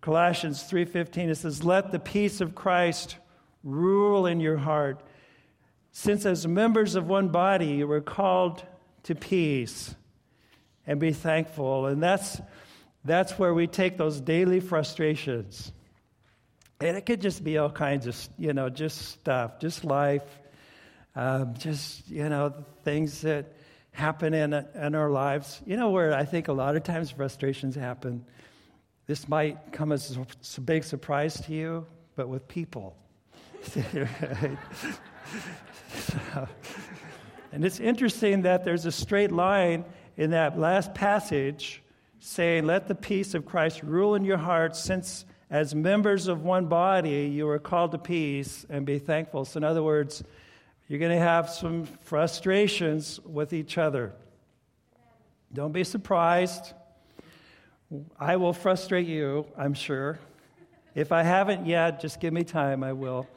Colossians 0.00 0.64
3:15 0.64 1.28
it 1.28 1.34
says 1.36 1.64
let 1.64 1.92
the 1.92 1.98
peace 1.98 2.40
of 2.40 2.54
Christ 2.54 3.16
rule 3.62 4.26
in 4.26 4.40
your 4.40 4.56
heart 4.56 5.00
since 5.92 6.26
as 6.26 6.46
members 6.46 6.94
of 6.94 7.08
one 7.08 7.28
body 7.28 7.66
you 7.66 7.86
were 7.86 8.00
called 8.00 8.64
to 9.04 9.14
peace 9.14 9.96
and 10.86 11.00
be 11.00 11.12
thankful 11.12 11.86
and 11.86 12.00
that's 12.00 12.40
that's 13.04 13.36
where 13.38 13.52
we 13.52 13.66
take 13.66 13.96
those 13.96 14.20
daily 14.20 14.60
frustrations 14.60 15.72
and 16.80 16.96
it 16.96 17.06
could 17.06 17.20
just 17.20 17.42
be 17.42 17.58
all 17.58 17.70
kinds 17.70 18.06
of 18.06 18.16
you 18.38 18.52
know 18.52 18.68
just 18.68 19.08
stuff 19.08 19.58
just 19.60 19.84
life 19.84 20.24
um, 21.16 21.54
just 21.58 22.08
you 22.08 22.28
know 22.28 22.52
things 22.84 23.22
that 23.22 23.56
happen 23.96 24.32
in, 24.34 24.52
in 24.52 24.94
our 24.94 25.10
lives. 25.10 25.62
You 25.64 25.78
know 25.78 25.90
where 25.90 26.14
I 26.14 26.26
think 26.26 26.48
a 26.48 26.52
lot 26.52 26.76
of 26.76 26.84
times 26.84 27.10
frustrations 27.10 27.74
happen? 27.74 28.26
This 29.06 29.26
might 29.26 29.72
come 29.72 29.90
as 29.90 30.18
a 30.56 30.60
big 30.60 30.84
surprise 30.84 31.40
to 31.42 31.52
you, 31.52 31.86
but 32.14 32.28
with 32.28 32.46
people. 32.46 32.94
so, 33.72 33.82
and 37.52 37.64
it's 37.64 37.80
interesting 37.80 38.42
that 38.42 38.64
there's 38.64 38.84
a 38.84 38.92
straight 38.92 39.32
line 39.32 39.86
in 40.18 40.30
that 40.30 40.58
last 40.58 40.94
passage 40.94 41.82
saying, 42.18 42.66
Let 42.66 42.88
the 42.88 42.94
peace 42.94 43.34
of 43.34 43.46
Christ 43.46 43.82
rule 43.82 44.14
in 44.14 44.24
your 44.24 44.36
hearts, 44.36 44.78
since 44.78 45.24
as 45.50 45.74
members 45.74 46.28
of 46.28 46.42
one 46.42 46.66
body 46.66 47.30
you 47.32 47.48
are 47.48 47.58
called 47.58 47.92
to 47.92 47.98
peace 47.98 48.66
and 48.68 48.84
be 48.84 48.98
thankful. 48.98 49.44
So, 49.44 49.58
in 49.58 49.64
other 49.64 49.82
words, 49.82 50.22
you're 50.88 50.98
going 50.98 51.16
to 51.16 51.24
have 51.24 51.50
some 51.50 51.84
frustrations 51.84 53.20
with 53.20 53.52
each 53.52 53.78
other. 53.78 54.12
Don't 55.52 55.72
be 55.72 55.84
surprised. 55.84 56.72
I 58.18 58.36
will 58.36 58.52
frustrate 58.52 59.06
you, 59.06 59.46
I'm 59.56 59.74
sure. 59.74 60.18
If 60.94 61.12
I 61.12 61.22
haven't 61.22 61.66
yet, 61.66 62.00
just 62.00 62.20
give 62.20 62.32
me 62.32 62.42
time, 62.42 62.82
I 62.82 62.92
will. 62.92 63.28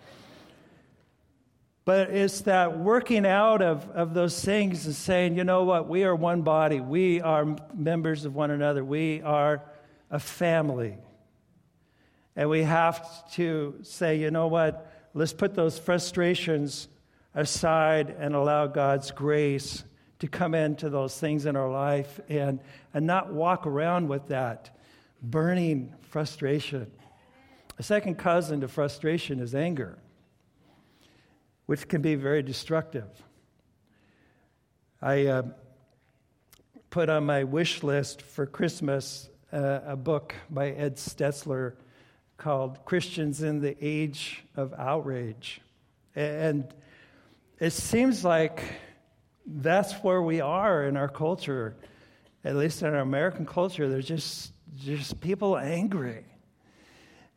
But 1.86 2.12
it's 2.12 2.42
that 2.42 2.78
working 2.78 3.26
out 3.26 3.62
of, 3.62 3.90
of 3.92 4.14
those 4.14 4.44
things 4.44 4.86
and 4.86 4.96
saying, 4.96 5.36
you 5.36 5.44
know 5.44 5.64
what, 5.64 5.88
we 5.88 6.04
are 6.04 6.16
one 6.16 6.44
body. 6.44 6.80
We 6.80 7.22
are 7.22 7.56
members 7.74 8.26
of 8.26 8.36
one 8.36 8.52
another. 8.52 8.84
We 8.84 9.22
are 9.22 9.64
a 10.12 10.20
family. 10.20 10.98
And 12.40 12.50
we 12.50 12.64
have 12.64 13.30
to 13.34 13.76
say, 13.82 14.18
you 14.18 14.32
know 14.32 14.48
what, 14.48 14.90
let's 15.14 15.34
put 15.34 15.56
those 15.56 15.78
frustrations 15.78 16.88
aside 17.36 18.16
and 18.18 18.34
allow 18.34 18.66
God's 18.66 19.12
grace 19.12 19.84
to 20.20 20.28
come 20.30 20.56
into 20.56 20.90
those 20.90 21.20
things 21.20 21.46
in 21.46 21.58
our 21.58 21.70
life 21.70 22.22
and, 22.30 22.62
and 22.94 23.06
not 23.06 23.34
walk 23.34 23.68
around 23.68 24.08
with 24.08 24.28
that 24.28 24.74
burning 25.22 25.94
frustration. 26.00 26.90
A 27.78 27.84
second 27.84 28.16
cousin 28.16 28.62
to 28.62 28.70
frustration 28.70 29.42
is 29.42 29.54
anger, 29.54 30.00
which 31.66 31.90
can 31.90 32.02
be 32.02 32.16
very 32.16 32.42
destructive. 32.42 33.10
I 35.02 35.26
uh, 35.26 35.44
put 36.90 37.10
on 37.10 37.26
my 37.26 37.44
wish 37.44 37.84
list 37.84 38.22
for 38.22 38.46
Christmas 38.46 39.28
uh, 39.52 39.82
a 39.86 39.98
book 39.98 40.36
by 40.50 40.70
Ed 40.70 40.96
Stetzer 40.96 41.74
called 42.40 42.86
Christians 42.86 43.44
in 43.44 43.60
the 43.60 43.76
Age 43.86 44.44
of 44.56 44.74
Outrage. 44.74 45.62
And 46.16 46.74
it 47.60 47.72
seems 47.72 48.24
like 48.24 48.64
that's 49.46 49.94
where 49.96 50.22
we 50.22 50.40
are 50.40 50.86
in 50.86 50.96
our 50.96 51.10
culture, 51.10 51.76
at 52.44 52.56
least 52.56 52.82
in 52.82 52.88
our 52.88 53.02
American 53.02 53.46
culture. 53.46 53.90
There's 53.90 54.08
just, 54.08 54.54
just 54.78 55.20
people 55.20 55.58
angry. 55.58 56.26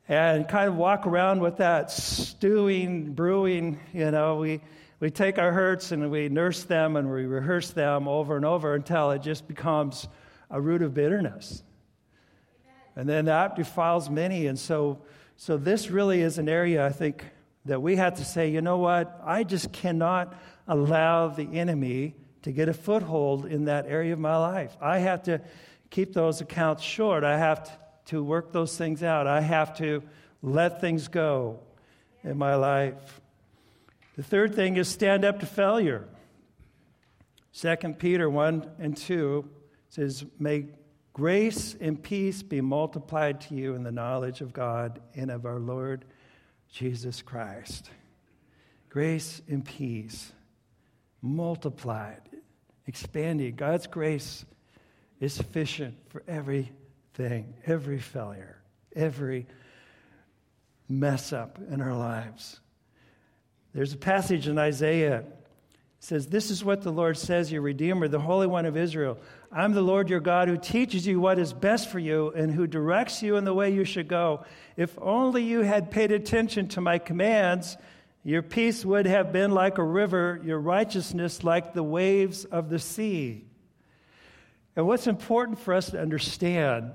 And 0.09 0.47
kind 0.49 0.69
of 0.69 0.77
walk 0.77 1.07
around 1.07 1.41
with 1.41 1.57
that 1.57 1.91
stewing, 1.91 3.13
brewing, 3.15 3.81
you 3.93 4.11
know, 4.11 4.37
we, 4.37 4.61
we 5.01 5.11
take 5.11 5.39
our 5.39 5.53
hurts 5.53 5.91
and 5.91 6.11
we 6.11 6.29
nurse 6.29 6.63
them 6.63 6.97
and 6.97 7.11
we 7.11 7.25
rehearse 7.25 7.71
them 7.71 8.07
over 8.07 8.37
and 8.37 8.45
over 8.45 8.75
until 8.75 9.11
it 9.11 9.23
just 9.23 9.49
becomes 9.49 10.07
a 10.51 10.61
root 10.61 10.83
of 10.83 10.95
bitterness. 10.95 11.63
And 12.97 13.09
then 13.09 13.27
that 13.27 13.57
defiles 13.57 14.11
many. 14.11 14.47
And 14.47 14.59
so, 14.59 15.03
so 15.37 15.57
this 15.57 15.91
really 15.91 16.21
is 16.21 16.39
an 16.39 16.49
area, 16.49 16.85
I 16.85 16.91
think, 16.91 17.25
that 17.65 17.81
we 17.81 17.97
have 17.97 18.17
to 18.17 18.25
say, 18.25 18.51
you 18.51 18.61
know 18.61 18.79
what? 18.79 19.21
I 19.25 19.45
just 19.45 19.73
cannot 19.73 20.35
allow 20.67 21.29
the 21.29 21.59
enemy 21.59 22.15
to 22.43 22.53
get 22.53 22.69
a 22.69 22.75
foothold 22.75 23.47
in 23.47 23.67
that 23.67 23.87
area 23.87 24.13
of 24.13 24.19
my 24.19 24.37
life. 24.37 24.77
I 24.81 24.99
have 24.99 25.23
to 25.25 25.41
keep 25.91 26.13
those 26.13 26.41
accounts 26.41 26.83
short. 26.83 27.25
I 27.25 27.39
have 27.39 27.71
to 28.07 28.23
work 28.23 28.53
those 28.53 28.77
things 28.77 29.03
out. 29.03 29.27
I 29.27 29.41
have 29.41 29.77
to 29.79 30.03
let 30.43 30.81
things 30.81 31.09
go 31.09 31.61
in 32.25 32.37
my 32.37 32.57
life. 32.57 33.21
The 34.17 34.23
third 34.23 34.55
thing 34.55 34.77
is 34.77 34.89
stand 34.89 35.25
up 35.25 35.41
to 35.41 35.47
failure. 35.47 36.09
2 37.55 37.77
Peter 37.99 38.29
1 38.29 38.71
and 38.79 38.97
2 38.97 39.49
says, 39.89 40.25
May 40.39 40.67
grace 41.13 41.77
and 41.81 42.03
peace 42.03 42.43
be 42.43 42.61
multiplied 42.61 43.41
to 43.43 43.55
you 43.55 43.75
in 43.75 43.83
the 43.83 43.93
knowledge 43.93 44.41
of 44.41 44.53
God 44.53 45.01
and 45.15 45.31
of 45.31 45.47
our 45.47 45.59
Lord 45.59 46.05
Jesus 46.71 47.23
Christ. 47.23 47.91
Grace 48.89 49.41
and 49.49 49.65
peace 49.65 50.33
multiplied, 51.21 52.21
expanding. 52.87 53.55
God's 53.55 53.87
grace 53.87 54.45
is 55.21 55.33
sufficient 55.33 55.97
for 56.09 56.23
everything, 56.27 57.55
every 57.65 57.99
failure, 57.99 58.61
every 58.95 59.47
mess 60.89 61.33
up 61.33 61.59
in 61.71 61.81
our 61.81 61.95
lives. 61.95 62.61
There's 63.73 63.93
a 63.93 63.99
passage 63.99 64.49
in 64.49 64.59
Isaiah 64.59 65.25
says, 66.03 66.27
This 66.27 66.51
is 66.51 66.65
what 66.65 66.83
the 66.83 66.91
Lord 66.91 67.17
says, 67.17 67.53
your 67.53 67.63
Redeemer, 67.63 68.09
the 68.09 68.19
Holy 68.19 68.47
One 68.47 68.67
of 68.67 68.77
Israel. 68.77 69.19
I'm 69.55 69.75
the 69.75 69.83
Lord 69.83 70.09
your 70.09 70.21
God 70.21 70.49
who 70.49 70.57
teaches 70.57 71.07
you 71.07 71.21
what 71.21 71.39
is 71.39 71.53
best 71.53 71.91
for 71.91 71.99
you 71.99 72.31
and 72.31 72.51
who 72.51 72.67
directs 72.67 73.23
you 73.23 73.37
in 73.37 73.45
the 73.45 73.53
way 73.53 73.75
you 73.75 73.85
should 73.85 74.09
go. 74.09 74.45
If 74.79 74.97
only 74.99 75.43
you 75.43 75.61
had 75.61 75.91
paid 75.91 76.11
attention 76.11 76.69
to 76.69 76.81
my 76.81 76.99
commands, 76.99 77.77
your 78.25 78.41
peace 78.41 78.83
would 78.83 79.05
have 79.05 79.31
been 79.31 79.51
like 79.51 79.77
a 79.77 79.85
river, 79.85 80.41
your 80.43 80.59
righteousness 80.59 81.45
like 81.45 81.75
the 81.75 81.83
waves 81.83 82.47
of 82.47 82.71
the 82.71 82.79
sea. 82.79 83.45
And 84.75 84.87
what's 84.87 85.07
important 85.07 85.59
for 85.59 85.75
us 85.75 85.91
to 85.91 86.01
understand 86.01 86.93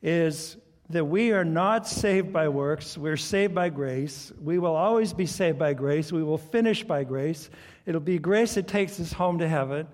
is 0.00 0.56
that 0.90 1.04
we 1.04 1.32
are 1.32 1.44
not 1.44 1.88
saved 1.88 2.32
by 2.32 2.48
works, 2.48 2.98
we're 2.98 3.16
saved 3.16 3.54
by 3.54 3.70
grace. 3.70 4.32
We 4.42 4.58
will 4.58 4.76
always 4.76 5.12
be 5.14 5.26
saved 5.26 5.58
by 5.58 5.72
grace, 5.72 6.12
we 6.12 6.22
will 6.22 6.38
finish 6.38 6.84
by 6.84 7.04
grace. 7.04 7.48
It'll 7.86 8.00
be 8.00 8.18
grace 8.18 8.54
that 8.54 8.68
takes 8.68 9.00
us 9.00 9.12
home 9.12 9.38
to 9.38 9.48
heaven. 9.48 9.86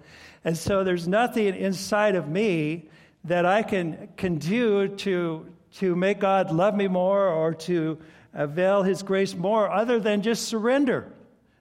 And 0.44 0.56
so 0.56 0.84
there's 0.84 1.06
nothing 1.06 1.54
inside 1.54 2.14
of 2.14 2.28
me 2.28 2.88
that 3.24 3.44
I 3.44 3.62
can, 3.62 4.08
can 4.16 4.38
do 4.38 4.88
to, 4.88 5.46
to 5.74 5.94
make 5.94 6.20
God 6.20 6.50
love 6.50 6.74
me 6.74 6.88
more 6.88 7.28
or 7.28 7.54
to 7.54 7.98
avail 8.32 8.82
his 8.82 9.02
grace 9.02 9.34
more 9.34 9.70
other 9.70 10.00
than 10.00 10.22
just 10.22 10.48
surrender. 10.48 11.12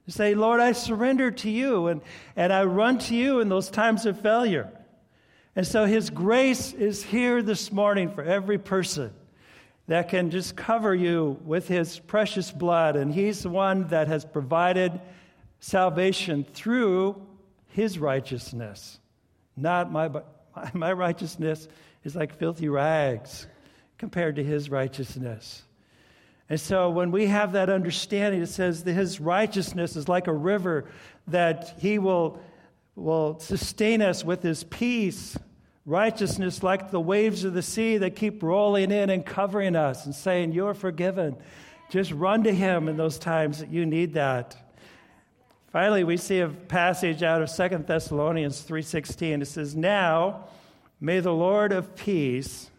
Say, 0.07 0.33
Lord, 0.33 0.59
I 0.59 0.71
surrender 0.71 1.29
to 1.29 1.51
you 1.51 1.87
and, 1.87 2.01
and 2.35 2.51
I 2.51 2.63
run 2.63 2.97
to 2.99 3.15
you 3.15 3.41
in 3.41 3.49
those 3.49 3.69
times 3.69 4.07
of 4.07 4.19
failure. 4.19 4.71
And 5.55 5.67
so 5.67 5.85
his 5.85 6.09
grace 6.09 6.73
is 6.73 7.03
here 7.03 7.43
this 7.43 7.71
morning 7.71 8.09
for 8.11 8.23
every 8.23 8.57
person 8.57 9.13
that 9.89 10.07
can 10.07 10.29
just 10.29 10.55
cover 10.55 10.93
you 10.93 11.35
with 11.43 11.67
his 11.67 11.97
precious 11.97 12.51
blood. 12.51 12.95
And 12.95 13.11
he's 13.11 13.41
the 13.41 13.49
one 13.49 13.87
that 13.87 14.07
has 14.07 14.23
provided 14.23 15.01
salvation 15.59 16.45
through 16.53 17.19
his 17.69 17.97
righteousness. 17.97 18.99
Not 19.57 19.91
my, 19.91 20.11
my 20.73 20.93
righteousness 20.93 21.67
is 22.03 22.15
like 22.15 22.37
filthy 22.37 22.69
rags 22.69 23.47
compared 23.97 24.35
to 24.35 24.43
his 24.43 24.69
righteousness. 24.69 25.63
And 26.49 26.61
so 26.61 26.91
when 26.91 27.09
we 27.09 27.25
have 27.25 27.53
that 27.53 27.71
understanding, 27.71 28.43
it 28.43 28.47
says 28.47 28.83
that 28.83 28.93
his 28.93 29.19
righteousness 29.19 29.95
is 29.95 30.07
like 30.07 30.27
a 30.27 30.33
river 30.33 30.85
that 31.27 31.75
he 31.79 31.97
will 31.97 32.39
will 32.95 33.39
sustain 33.39 34.01
us 34.01 34.23
with 34.23 34.43
his 34.43 34.63
peace, 34.65 35.37
righteousness 35.89 36.61
like 36.61 36.91
the 36.91 36.99
waves 36.99 37.43
of 37.43 37.53
the 37.53 37.61
sea 37.61 37.97
that 37.97 38.15
keep 38.15 38.43
rolling 38.43 38.91
in 38.91 39.09
and 39.09 39.25
covering 39.25 39.75
us 39.75 40.05
and 40.05 40.13
saying, 40.13 40.51
You're 40.51 40.73
forgiven. 40.73 41.35
Just 41.89 42.11
run 42.11 42.43
to 42.43 42.53
him 42.53 42.87
in 42.87 42.97
those 42.97 43.17
times 43.17 43.59
that 43.59 43.69
you 43.69 43.85
need 43.85 44.13
that. 44.13 44.55
Finally, 45.71 46.03
we 46.03 46.17
see 46.17 46.39
a 46.39 46.47
passage 46.47 47.23
out 47.23 47.41
of 47.41 47.49
Second 47.49 47.87
Thessalonians 47.87 48.61
3:16. 48.61 49.41
It 49.41 49.45
says, 49.45 49.75
"Now 49.75 50.45
may 51.01 51.19
the 51.19 51.33
Lord 51.33 51.71
of 51.71 51.95
peace 51.95 52.69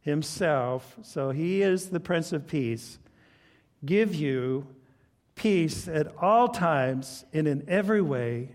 himself, 0.00 0.96
so 1.02 1.30
he 1.30 1.60
is 1.60 1.90
the 1.90 2.00
prince 2.00 2.32
of 2.32 2.46
peace, 2.46 2.98
give 3.84 4.14
you 4.14 4.66
peace 5.34 5.86
at 5.88 6.14
all 6.16 6.48
times 6.48 7.24
and 7.32 7.46
in 7.46 7.64
every 7.68 8.00
way. 8.00 8.48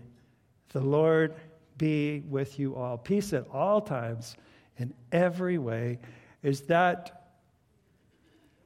The 0.72 0.80
Lord 0.80 1.34
be 1.82 2.20
with 2.20 2.58
you 2.58 2.74
all." 2.76 2.96
Peace 2.98 3.32
at 3.32 3.46
all 3.52 3.80
times 3.80 4.36
in 4.78 4.94
every 5.10 5.58
way. 5.58 5.98
Is 6.42 6.62
that 6.62 7.18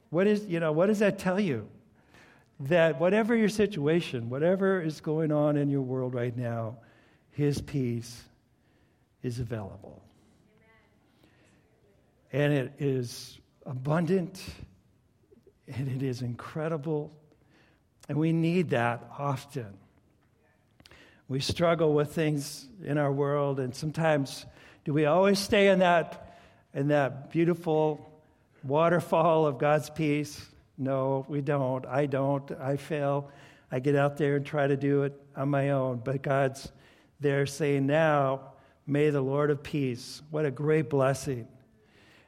what 0.09 0.25
is, 0.27 0.45
you 0.45 0.59
know, 0.59 0.71
what 0.71 0.87
does 0.87 0.99
that 0.99 1.19
tell 1.19 1.39
you? 1.39 1.67
that 2.59 2.99
whatever 2.99 3.35
your 3.35 3.49
situation, 3.49 4.29
whatever 4.29 4.81
is 4.81 4.99
going 4.99 5.31
on 5.31 5.57
in 5.57 5.69
your 5.69 5.81
world 5.81 6.13
right 6.13 6.35
now, 6.35 6.77
His 7.31 7.61
peace 7.61 8.23
is 9.21 9.39
available. 9.39 10.01
And 12.31 12.51
it 12.51 12.73
is 12.79 13.39
abundant 13.65 14.43
and 15.67 15.87
it 15.87 16.01
is 16.01 16.21
incredible. 16.21 17.13
And 18.09 18.17
we 18.17 18.31
need 18.31 18.69
that 18.69 19.03
often. 19.17 19.77
We 21.29 21.41
struggle 21.41 21.93
with 21.93 22.13
things 22.13 22.67
in 22.83 22.97
our 22.97 23.11
world, 23.11 23.59
and 23.59 23.75
sometimes 23.75 24.45
do 24.85 24.93
we 24.93 25.05
always 25.05 25.39
stay 25.39 25.67
in 25.67 25.79
that, 25.79 26.37
in 26.73 26.87
that 26.87 27.29
beautiful 27.31 28.09
waterfall 28.63 29.45
of 29.45 29.57
God's 29.57 29.89
peace? 29.89 30.45
No, 30.77 31.25
we 31.27 31.41
don't. 31.41 31.85
I 31.85 32.05
don't. 32.05 32.49
I 32.51 32.77
fail. 32.77 33.29
I 33.69 33.79
get 33.79 33.95
out 33.95 34.15
there 34.15 34.37
and 34.37 34.45
try 34.45 34.67
to 34.67 34.77
do 34.77 35.03
it 35.03 35.21
on 35.35 35.49
my 35.49 35.71
own. 35.71 36.01
But 36.03 36.21
God's 36.21 36.71
there 37.19 37.45
saying, 37.45 37.85
Now, 37.87 38.53
may 38.85 39.09
the 39.09 39.19
Lord 39.19 39.51
of 39.51 39.61
peace. 39.61 40.21
What 40.31 40.45
a 40.45 40.51
great 40.51 40.89
blessing. 40.89 41.47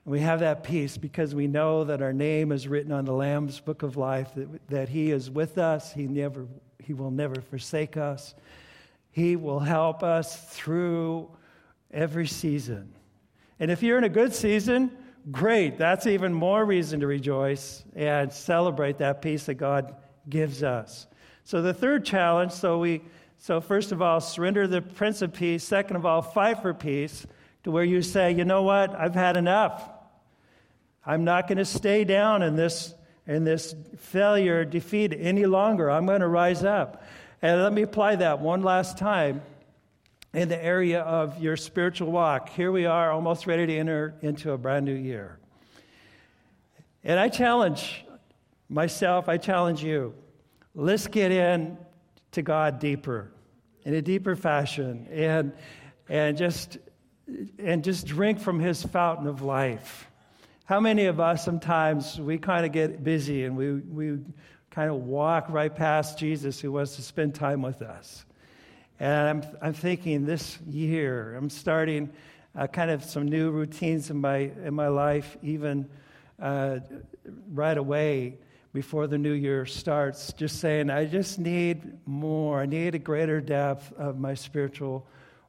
And 0.03 0.11
we 0.11 0.19
have 0.19 0.41
that 0.41 0.63
peace 0.63 0.97
because 0.97 1.33
we 1.33 1.47
know 1.47 1.85
that 1.85 2.01
our 2.01 2.11
name 2.11 2.51
is 2.51 2.67
written 2.67 2.91
on 2.91 3.05
the 3.05 3.13
Lamb's 3.13 3.61
book 3.61 3.83
of 3.83 3.95
life, 3.95 4.33
that, 4.35 4.67
that 4.67 4.89
He 4.89 5.11
is 5.11 5.29
with 5.29 5.57
us. 5.57 5.93
He, 5.93 6.07
never, 6.07 6.47
he 6.83 6.93
will 6.93 7.11
never 7.11 7.39
forsake 7.39 7.95
us. 7.95 8.35
He 9.11 9.35
will 9.35 9.59
help 9.59 10.03
us 10.03 10.39
through 10.51 11.29
every 11.91 12.27
season. 12.27 12.93
And 13.59 13.71
if 13.71 13.83
you're 13.83 13.97
in 13.97 14.03
a 14.03 14.09
good 14.09 14.33
season, 14.33 14.91
Great. 15.31 15.77
That's 15.77 16.07
even 16.07 16.33
more 16.33 16.65
reason 16.65 17.01
to 17.01 17.07
rejoice 17.07 17.83
and 17.95 18.31
celebrate 18.31 18.97
that 18.99 19.21
peace 19.21 19.45
that 19.45 19.55
God 19.55 19.95
gives 20.27 20.63
us. 20.63 21.07
So 21.43 21.61
the 21.61 21.73
third 21.73 22.05
challenge, 22.05 22.51
so 22.51 22.79
we 22.79 23.01
so 23.37 23.61
first 23.61 23.91
of 23.91 24.01
all, 24.01 24.19
surrender 24.19 24.67
the 24.67 24.81
Prince 24.81 25.21
of 25.21 25.31
Peace. 25.31 25.63
Second 25.63 25.95
of 25.95 26.05
all, 26.05 26.21
fight 26.21 26.61
for 26.61 26.73
peace 26.73 27.25
to 27.63 27.71
where 27.71 27.83
you 27.83 28.01
say, 28.01 28.33
you 28.33 28.43
know 28.43 28.63
what, 28.63 28.93
I've 28.93 29.15
had 29.15 29.37
enough. 29.37 29.89
I'm 31.05 31.23
not 31.23 31.47
going 31.47 31.57
to 31.57 31.65
stay 31.65 32.03
down 32.03 32.41
in 32.41 32.55
this 32.55 32.93
in 33.27 33.43
this 33.43 33.75
failure, 33.97 34.65
defeat 34.65 35.13
any 35.15 35.45
longer. 35.45 35.91
I'm 35.91 36.07
going 36.07 36.21
to 36.21 36.27
rise 36.27 36.63
up. 36.63 37.03
And 37.41 37.61
let 37.63 37.71
me 37.71 37.83
apply 37.83 38.17
that 38.17 38.39
one 38.39 38.63
last 38.63 38.97
time 38.97 39.41
in 40.33 40.49
the 40.49 40.61
area 40.61 41.01
of 41.01 41.41
your 41.41 41.55
spiritual 41.55 42.11
walk. 42.11 42.49
Here 42.49 42.69
we 42.71 42.85
are, 42.85 43.11
almost 43.11 43.47
ready 43.47 43.65
to 43.65 43.77
enter 43.77 44.15
into 44.21 44.51
a 44.51 44.57
brand 44.57 44.85
new 44.85 44.93
year. 44.93 45.39
And 47.01 47.17
I 47.17 47.29
challenge 47.29 48.03
myself, 48.67 49.29
I 49.29 49.37
challenge 49.37 49.81
you. 49.81 50.13
Let's 50.75 51.07
get 51.07 51.31
in 51.31 51.77
to 52.33 52.41
God 52.41 52.79
deeper, 52.79 53.31
in 53.85 53.93
a 53.93 54.01
deeper 54.01 54.35
fashion, 54.35 55.07
and, 55.09 55.53
and, 56.09 56.37
just, 56.37 56.77
and 57.57 57.85
just 57.85 58.05
drink 58.05 58.39
from 58.41 58.59
His 58.59 58.83
fountain 58.83 59.27
of 59.27 59.41
life. 59.41 60.09
How 60.65 60.81
many 60.81 61.05
of 61.05 61.21
us 61.21 61.45
sometimes 61.45 62.19
we 62.19 62.37
kind 62.37 62.65
of 62.65 62.73
get 62.73 63.01
busy 63.01 63.45
and 63.45 63.55
we, 63.55 63.75
we 63.75 64.19
kind 64.79 64.91
of 64.91 65.03
walk 65.03 65.49
right 65.49 65.75
past 65.75 66.17
Jesus 66.17 66.61
who 66.61 66.71
wants 66.71 66.95
to 66.95 67.01
spend 67.01 67.35
time 67.35 67.61
with 67.61 67.81
us? 67.81 68.23
And 68.97 69.43
I'm, 69.43 69.57
I'm 69.61 69.73
thinking 69.73 70.25
this 70.25 70.57
year, 70.69 71.35
I'm 71.35 71.49
starting 71.49 72.09
uh, 72.55 72.65
kind 72.67 72.89
of 72.89 73.03
some 73.03 73.27
new 73.27 73.51
routines 73.51 74.09
in 74.09 74.21
my, 74.21 74.37
in 74.63 74.73
my 74.73 74.87
life, 74.87 75.35
even 75.43 75.85
uh, 76.41 76.79
right 77.51 77.77
away 77.77 78.37
before 78.71 79.05
the 79.07 79.17
new 79.17 79.33
year 79.33 79.65
starts, 79.65 80.31
just 80.31 80.61
saying, 80.61 80.89
I 80.89 81.03
just 81.03 81.39
need 81.39 81.97
more. 82.07 82.61
I 82.61 82.65
need 82.65 82.95
a 82.95 82.99
greater 82.99 83.41
depth 83.41 83.91
of 83.97 84.17
my 84.17 84.33
spiritual 84.33 85.05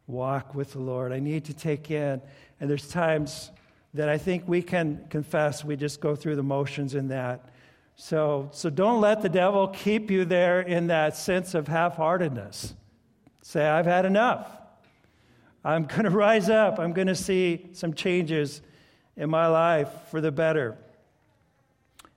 walk 0.09 0.57
with 0.57 0.73
the 0.73 0.81
Lord. 0.81 1.13
I 1.13 1.21
need 1.21 1.45
to 1.45 1.55
take 1.55 1.89
in. 1.93 2.21
And 2.59 2.69
there's 2.69 2.89
times 2.89 3.53
that 3.95 4.09
I 4.09 4.19
think 4.19 4.49
we 4.49 4.61
can 4.61 5.07
confess 5.09 5.65
we 5.65 5.77
just 5.77 6.01
go 6.01 6.17
through 6.17 6.35
the 6.35 6.43
motions 6.43 6.97
in 6.97 7.07
that. 7.09 7.51
So, 8.03 8.49
so 8.53 8.71
don't 8.71 9.03
let 9.03 9.21
the 9.21 9.29
devil 9.29 9.69
keep 9.69 10.11
you 10.11 10.25
there 10.25 10.63
in 10.63 10.87
that 10.87 11.19
sense 11.19 11.53
of 11.53 11.69
half 11.69 11.97
heartedness. 11.97 12.75
Say, 13.43 13.69
I've 13.69 13.85
had 13.85 14.07
enough. 14.07 14.51
I'm 15.63 15.85
going 15.87 16.05
to 16.05 16.11
rise 16.11 16.49
up. 16.49 16.79
I'm 16.79 16.95
going 16.95 17.09
to 17.09 17.15
see 17.15 17.69
some 17.75 17.93
changes 17.93 18.63
in 19.19 19.29
my 19.29 19.49
life 19.49 19.91
for 20.11 20.23
the 20.23 20.33
better. 20.33 20.79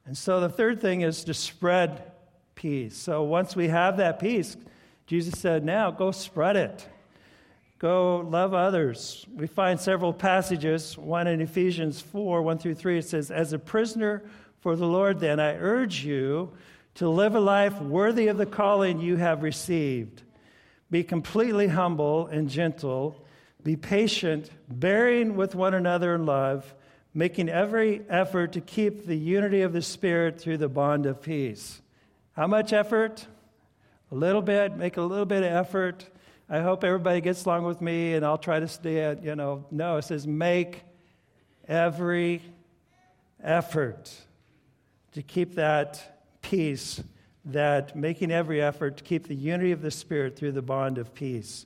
And 0.06 0.18
so 0.18 0.40
the 0.40 0.48
third 0.48 0.80
thing 0.80 1.02
is 1.02 1.26
to 1.26 1.34
spread 1.34 2.14
peace. 2.56 2.96
So 2.96 3.24
once 3.24 3.54
we 3.54 3.68
have 3.68 3.98
that 3.98 4.20
peace, 4.20 4.56
Jesus 5.06 5.38
said, 5.38 5.66
now 5.66 5.92
go 5.92 6.12
spread 6.12 6.56
it. 6.56 6.88
Go 7.78 8.20
love 8.22 8.54
others. 8.54 9.26
We 9.36 9.48
find 9.48 9.78
several 9.78 10.14
passages, 10.14 10.98
one 10.98 11.28
in 11.28 11.42
Ephesians 11.42 12.00
4 12.00 12.42
1 12.42 12.58
through 12.58 12.76
3. 12.76 13.00
It 13.00 13.06
says, 13.06 13.30
As 13.30 13.52
a 13.52 13.60
prisoner 13.60 14.24
for 14.64 14.76
the 14.76 14.88
Lord, 14.88 15.20
then, 15.20 15.40
I 15.40 15.56
urge 15.56 16.04
you 16.04 16.54
to 16.96 17.10
live 17.10 17.36
a 17.36 17.40
life 17.40 17.80
worthy 17.82 18.28
of 18.28 18.38
the 18.38 18.46
calling 18.46 19.00
you 19.00 19.18
have 19.18 19.44
received 19.44 20.24
be 20.94 21.04
completely 21.04 21.70
humble 21.70 22.28
and 22.28 22.48
gentle. 22.48 23.26
Be 23.64 23.76
patient, 23.76 24.52
bearing 24.70 25.36
with 25.36 25.56
one 25.56 25.74
another 25.74 26.14
in 26.14 26.28
love, 26.28 26.72
making 27.16 27.50
every 27.50 28.04
effort 28.10 28.54
to 28.54 28.62
keep 28.62 29.08
the 29.08 29.18
unity 29.18 29.62
of 29.62 29.74
the 29.74 29.82
Spirit 29.82 30.40
through 30.40 30.58
the 30.60 30.70
bond 30.70 31.08
of 31.08 31.20
peace. 31.20 31.82
How 32.34 32.46
much 32.46 32.74
effort? 32.74 33.26
A 34.12 34.16
little 34.16 34.44
bit. 34.44 34.78
Make 34.78 34.98
a 34.98 35.02
little 35.02 35.26
bit 35.26 35.42
of 35.42 35.52
effort. 35.52 36.08
I 36.48 36.60
hope 36.60 36.84
everybody 36.84 37.22
gets 37.22 37.44
along 37.44 37.64
with 37.64 37.82
me, 37.82 38.14
and 38.14 38.24
I'll 38.24 38.38
try 38.38 38.60
to 38.60 38.68
stay 38.68 39.00
at, 39.00 39.24
you 39.24 39.36
know, 39.36 39.66
no, 39.72 39.98
it 39.98 40.04
says 40.04 40.28
make 40.28 40.84
every 41.68 42.44
effort 43.44 44.14
to 45.14 45.22
keep 45.22 45.56
that 45.56 46.20
peace 46.42 47.02
that 47.46 47.96
making 47.96 48.32
every 48.32 48.62
effort 48.62 48.98
to 48.98 49.04
keep 49.04 49.28
the 49.28 49.36
unity 49.36 49.72
of 49.72 49.82
the 49.82 49.92
Spirit 49.92 50.36
through 50.36 50.54
the 50.54 50.62
bond 50.62 50.98
of 50.98 51.14
peace. 51.14 51.66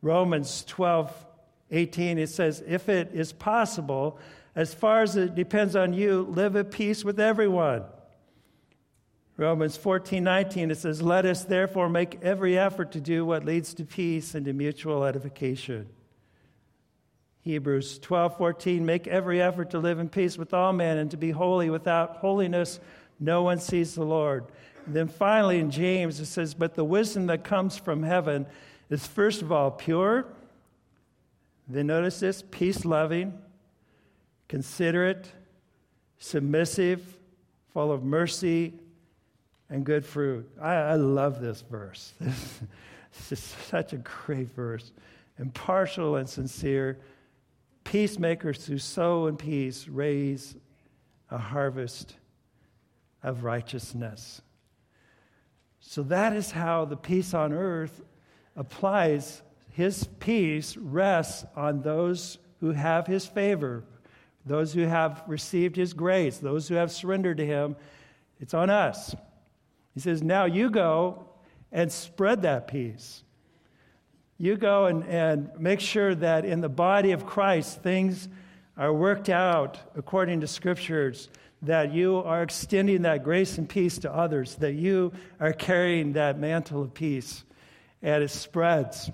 Romans 0.00 0.64
12, 0.66 1.26
18, 1.70 2.18
it 2.18 2.28
says, 2.28 2.62
If 2.66 2.88
it 2.88 3.10
is 3.12 3.32
possible, 3.32 4.18
as 4.54 4.74
far 4.74 5.02
as 5.02 5.16
it 5.16 5.34
depends 5.34 5.74
on 5.74 5.92
you, 5.92 6.22
live 6.22 6.56
at 6.56 6.70
peace 6.70 7.04
with 7.04 7.18
everyone. 7.18 7.84
Romans 9.36 9.76
14, 9.76 10.22
19, 10.22 10.70
it 10.70 10.78
says, 10.78 11.00
Let 11.02 11.24
us 11.24 11.44
therefore 11.44 11.88
make 11.88 12.18
every 12.22 12.58
effort 12.58 12.92
to 12.92 13.00
do 13.00 13.24
what 13.24 13.44
leads 13.44 13.74
to 13.74 13.84
peace 13.84 14.34
and 14.34 14.44
to 14.44 14.52
mutual 14.52 15.04
edification. 15.04 15.88
Hebrews 17.42 17.98
12:14 17.98 18.84
make 18.84 19.06
every 19.06 19.42
effort 19.42 19.70
to 19.70 19.78
live 19.78 19.98
in 19.98 20.08
peace 20.08 20.38
with 20.38 20.54
all 20.54 20.72
men 20.72 20.98
and 20.98 21.10
to 21.10 21.16
be 21.16 21.30
holy. 21.30 21.70
Without 21.70 22.16
holiness, 22.18 22.80
no 23.18 23.42
one 23.42 23.58
sees 23.58 23.94
the 23.94 24.04
Lord. 24.04 24.44
Then 24.86 25.08
finally 25.08 25.58
in 25.58 25.70
James 25.70 26.20
it 26.20 26.26
says, 26.26 26.54
But 26.54 26.74
the 26.74 26.84
wisdom 26.84 27.26
that 27.26 27.44
comes 27.44 27.76
from 27.76 28.02
heaven 28.02 28.46
is 28.90 29.06
first 29.06 29.42
of 29.42 29.52
all 29.52 29.70
pure. 29.70 30.26
Then 31.68 31.86
notice 31.86 32.20
this 32.20 32.42
peace 32.50 32.84
loving, 32.84 33.38
considerate, 34.48 35.30
submissive, 36.18 37.18
full 37.72 37.90
of 37.90 38.04
mercy 38.04 38.74
and 39.70 39.84
good 39.84 40.04
fruit. 40.04 40.48
I, 40.60 40.74
I 40.74 40.94
love 40.94 41.40
this 41.40 41.62
verse. 41.62 42.12
This 43.14 43.32
is 43.32 43.40
such 43.68 43.92
a 43.92 43.98
great 43.98 44.48
verse. 44.54 44.90
Impartial 45.38 46.16
and 46.16 46.26
sincere, 46.26 46.98
peacemakers 47.84 48.66
who 48.66 48.78
sow 48.78 49.26
in 49.26 49.36
peace 49.36 49.88
raise 49.88 50.54
a 51.30 51.38
harvest 51.38 52.16
of 53.22 53.44
righteousness. 53.44 54.42
So 55.80 56.02
that 56.04 56.32
is 56.32 56.50
how 56.50 56.84
the 56.84 56.96
peace 56.96 57.34
on 57.34 57.52
earth 57.52 58.02
applies 58.56 59.42
his 59.70 60.04
peace 60.20 60.76
rests 60.76 61.44
on 61.56 61.82
those 61.82 62.38
who 62.60 62.72
have 62.72 63.06
his 63.06 63.26
favor, 63.26 63.84
those 64.44 64.72
who 64.72 64.82
have 64.82 65.22
received 65.26 65.76
his 65.76 65.92
grace, 65.92 66.38
those 66.38 66.68
who 66.68 66.74
have 66.74 66.92
surrendered 66.92 67.38
to 67.38 67.46
him. 67.46 67.76
It's 68.38 68.54
on 68.54 68.70
us. 68.70 69.14
He 69.94 70.00
says, 70.00 70.22
Now 70.22 70.44
you 70.44 70.70
go 70.70 71.26
and 71.70 71.90
spread 71.90 72.42
that 72.42 72.68
peace. 72.68 73.24
You 74.38 74.56
go 74.56 74.86
and, 74.86 75.04
and 75.04 75.50
make 75.58 75.80
sure 75.80 76.14
that 76.14 76.44
in 76.44 76.60
the 76.60 76.68
body 76.68 77.12
of 77.12 77.26
Christ, 77.26 77.82
things 77.82 78.28
are 78.76 78.92
worked 78.92 79.28
out 79.28 79.78
according 79.96 80.40
to 80.40 80.46
scriptures, 80.46 81.28
that 81.62 81.92
you 81.92 82.16
are 82.16 82.42
extending 82.42 83.02
that 83.02 83.22
grace 83.22 83.58
and 83.58 83.68
peace 83.68 83.98
to 83.98 84.12
others, 84.12 84.56
that 84.56 84.72
you 84.72 85.12
are 85.38 85.52
carrying 85.52 86.14
that 86.14 86.38
mantle 86.38 86.82
of 86.82 86.92
peace, 86.92 87.44
and 88.02 88.24
it 88.24 88.30
spreads. 88.30 89.10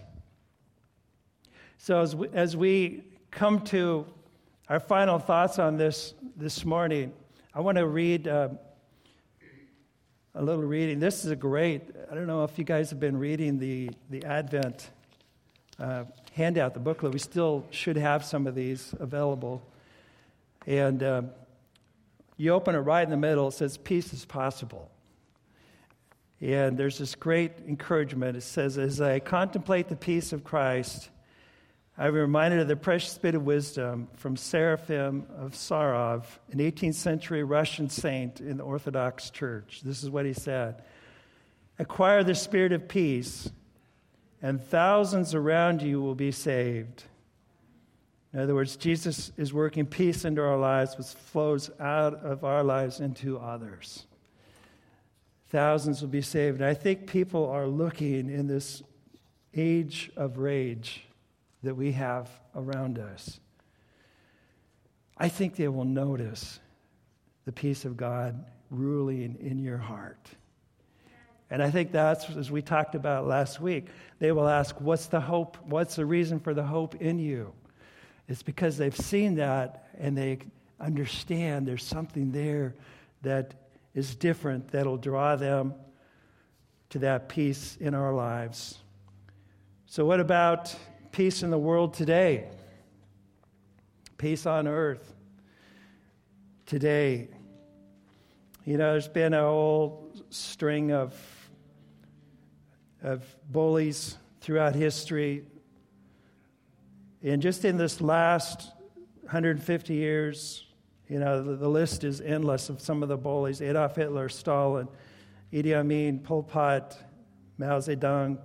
So, 1.77 2.01
as 2.01 2.17
we, 2.17 2.29
as 2.33 2.57
we 2.57 3.05
come 3.31 3.61
to 3.67 4.07
our 4.69 4.81
final 4.81 5.19
thoughts 5.19 5.59
on 5.59 5.77
this 5.77 6.15
this 6.37 6.65
morning, 6.65 7.13
I 7.55 7.61
want 7.61 7.77
to 7.79 7.87
read 7.87 8.29
uh, 8.29 8.49
a 10.35 10.43
little 10.43 10.63
reading. 10.63 11.01
This 11.01 11.25
is 11.25 11.31
a 11.31 11.37
great, 11.37 11.83
I 12.11 12.15
don't 12.15 12.27
know 12.27 12.45
if 12.45 12.59
you 12.59 12.65
guys 12.65 12.91
have 12.91 13.01
been 13.01 13.19
reading 13.19 13.59
the, 13.59 13.91
the 14.09 14.25
Advent 14.25 14.91
uh, 15.79 16.05
handout, 16.33 16.75
the 16.75 16.81
booklet. 16.81 17.13
We 17.13 17.19
still 17.19 17.65
should 17.71 17.97
have 17.97 18.25
some 18.25 18.47
of 18.47 18.55
these 18.55 18.95
available. 18.99 19.63
And 20.67 21.03
uh, 21.03 21.23
you 22.37 22.53
open 22.53 22.75
it 22.75 22.81
right 22.81 23.03
in 23.03 23.11
the 23.11 23.17
middle, 23.17 23.49
it 23.49 23.53
says, 23.53 23.77
Peace 23.77 24.13
is 24.13 24.25
possible. 24.25 24.91
And 26.41 26.79
there's 26.79 26.99
this 26.99 27.15
great 27.15 27.53
encouragement. 27.67 28.37
It 28.37 28.43
says, 28.43 28.79
As 28.79 29.01
I 29.01 29.19
contemplate 29.19 29.89
the 29.89 29.97
peace 29.97 30.33
of 30.33 30.45
Christ, 30.45 31.11
I'm 32.01 32.15
reminded 32.15 32.61
of 32.61 32.69
the 32.69 32.77
precious 32.77 33.19
bit 33.19 33.35
of 33.35 33.45
wisdom 33.45 34.07
from 34.15 34.37
Seraphim 34.37 35.27
of 35.37 35.55
Sarov, 35.55 36.27
an 36.53 36.61
18th 36.61 36.95
century 36.95 37.43
Russian 37.43 37.91
saint 37.91 38.41
in 38.41 38.59
the 38.59 38.63
Orthodox 38.63 39.31
Church. 39.31 39.81
This 39.85 40.05
is 40.05 40.11
what 40.11 40.25
he 40.25 40.33
said 40.33 40.83
Acquire 41.81 42.23
the 42.23 42.37
spirit 42.37 42.73
of 42.73 42.87
peace, 42.87 43.51
and 44.43 44.63
thousands 44.63 45.35
around 45.35 45.83
you 45.83 46.01
will 46.01 46.15
be 46.15 46.33
saved. 46.33 47.05
In 48.33 48.41
other 48.41 48.55
words, 48.55 48.77
Jesus 48.77 49.33
is 49.37 49.53
working 49.53 49.87
peace 49.87 50.25
into 50.25 50.43
our 50.43 50.59
lives, 50.59 50.97
which 50.97 51.07
flows 51.07 51.71
out 51.81 52.15
of 52.15 52.45
our 52.45 52.63
lives 52.63 53.01
into 53.01 53.39
others. 53.39 54.05
Thousands 55.49 56.03
will 56.03 56.09
be 56.09 56.23
saved. 56.23 56.61
And 56.61 56.69
I 56.69 56.75
think 56.75 57.07
people 57.07 57.49
are 57.49 57.67
looking 57.67 58.31
in 58.31 58.47
this 58.47 58.83
age 59.55 60.11
of 60.15 60.39
rage 60.39 61.05
that 61.63 61.75
we 61.75 61.93
have 61.93 62.29
around 62.55 62.99
us. 62.99 63.41
I 65.17 65.29
think 65.29 65.57
they 65.57 65.69
will 65.69 65.85
notice 65.85 66.61
the 67.45 67.53
peace 67.53 67.85
of 67.85 67.97
God 67.97 68.45
ruling 68.71 69.37
in 69.41 69.59
your 69.59 69.79
heart. 69.79 70.29
And 71.51 71.63
I 71.63 71.71
think 71.71 71.93
that's, 71.93 72.29
as 72.31 72.51
we 72.51 72.61
talked 72.61 72.95
about 72.95 73.27
last 73.27 73.61
week, 73.61 73.87
they 74.19 74.33
will 74.33 74.49
ask, 74.49 74.81
What's 74.81 75.07
the 75.07 75.21
hope? 75.21 75.57
What's 75.65 75.97
the 75.97 76.05
reason 76.05 76.41
for 76.41 76.55
the 76.55 76.63
hope 76.63 76.97
in 76.97 77.19
you? 77.19 77.53
It's 78.29 78.43
because 78.43 78.77
they've 78.77 78.97
seen 78.97 79.37
that 79.37 79.89
and 79.99 80.17
they 80.17 80.39
understand 80.79 81.67
there's 81.67 81.85
something 81.85 82.31
there 82.31 82.75
that 83.23 83.55
is 83.95 84.15
different 84.15 84.69
that'll 84.69 84.99
draw 84.99 85.37
them 85.37 85.75
to 86.91 86.99
that 87.01 87.29
peace 87.29 87.77
in 87.81 87.95
our 87.95 88.13
lives. 88.13 88.79
So, 89.87 90.05
what 90.05 90.21
about 90.21 90.75
peace 91.13 91.43
in 91.43 91.51
the 91.51 91.59
world 91.59 91.95
today, 91.95 92.45
peace 94.19 94.47
on 94.47 94.69
earth 94.69 95.15
today. 96.67 97.29
You 98.65 98.77
know, 98.77 98.93
there's 98.93 99.09
been 99.09 99.35
a 99.35 99.43
whole 99.43 100.13
string 100.31 100.93
of, 100.93 101.15
of 103.03 103.25
bullies 103.51 104.17
throughout 104.41 104.75
history. 104.75 105.45
And 107.23 107.43
just 107.43 107.65
in 107.65 107.77
this 107.77 108.01
last 108.01 108.73
150 109.23 109.95
years, 109.95 110.67
you 111.09 111.19
know, 111.19 111.43
the, 111.43 111.57
the, 111.57 111.69
list 111.69 112.05
is 112.05 112.21
endless 112.21 112.69
of 112.69 112.81
some 112.81 113.03
of 113.03 113.09
the 113.09 113.17
bullies 113.17 113.63
Adolf 113.63 113.97
Hitler, 113.97 114.29
Stalin, 114.29 114.89
Idi 115.53 115.75
Amin, 115.75 116.19
Pol 116.19 116.43
Pot, 116.43 116.99
Mao 117.57 117.79
Zedong, 117.79 118.39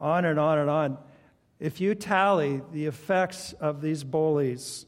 on 0.00 0.24
and 0.24 0.38
on 0.38 0.58
and 0.58 0.70
on. 0.70 0.98
If 1.58 1.80
you 1.80 1.94
tally 1.94 2.62
the 2.72 2.86
effects 2.86 3.54
of 3.54 3.80
these 3.80 4.04
bullies, 4.04 4.86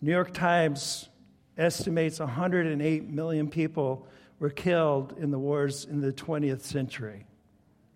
New 0.00 0.12
York 0.12 0.32
Times 0.32 1.08
estimates 1.56 2.20
108 2.20 3.08
million 3.08 3.48
people 3.48 4.06
were 4.38 4.50
killed 4.50 5.14
in 5.18 5.30
the 5.30 5.38
wars 5.38 5.84
in 5.84 6.00
the 6.00 6.12
20th 6.12 6.60
century. 6.60 7.26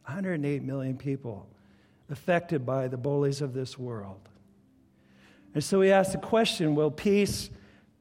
108 0.04 0.62
million 0.62 0.96
people 0.96 1.46
affected 2.10 2.66
by 2.66 2.88
the 2.88 2.96
bullies 2.96 3.40
of 3.40 3.54
this 3.54 3.78
world. 3.78 4.20
And 5.54 5.62
so 5.62 5.78
we 5.78 5.90
ask 5.90 6.12
the 6.12 6.18
question 6.18 6.74
will 6.74 6.90
peace 6.90 7.50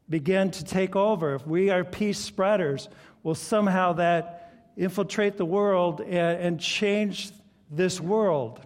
begin 0.09 0.51
to 0.51 0.63
take 0.63 0.95
over? 0.95 1.35
If 1.35 1.47
we 1.47 1.69
are 1.69 1.83
peace 1.83 2.19
spreaders, 2.19 2.89
will 3.23 3.35
somehow 3.35 3.93
that 3.93 4.51
infiltrate 4.77 5.37
the 5.37 5.45
world 5.45 6.01
and, 6.01 6.39
and 6.39 6.59
change 6.59 7.31
this 7.69 7.99
world? 7.99 8.59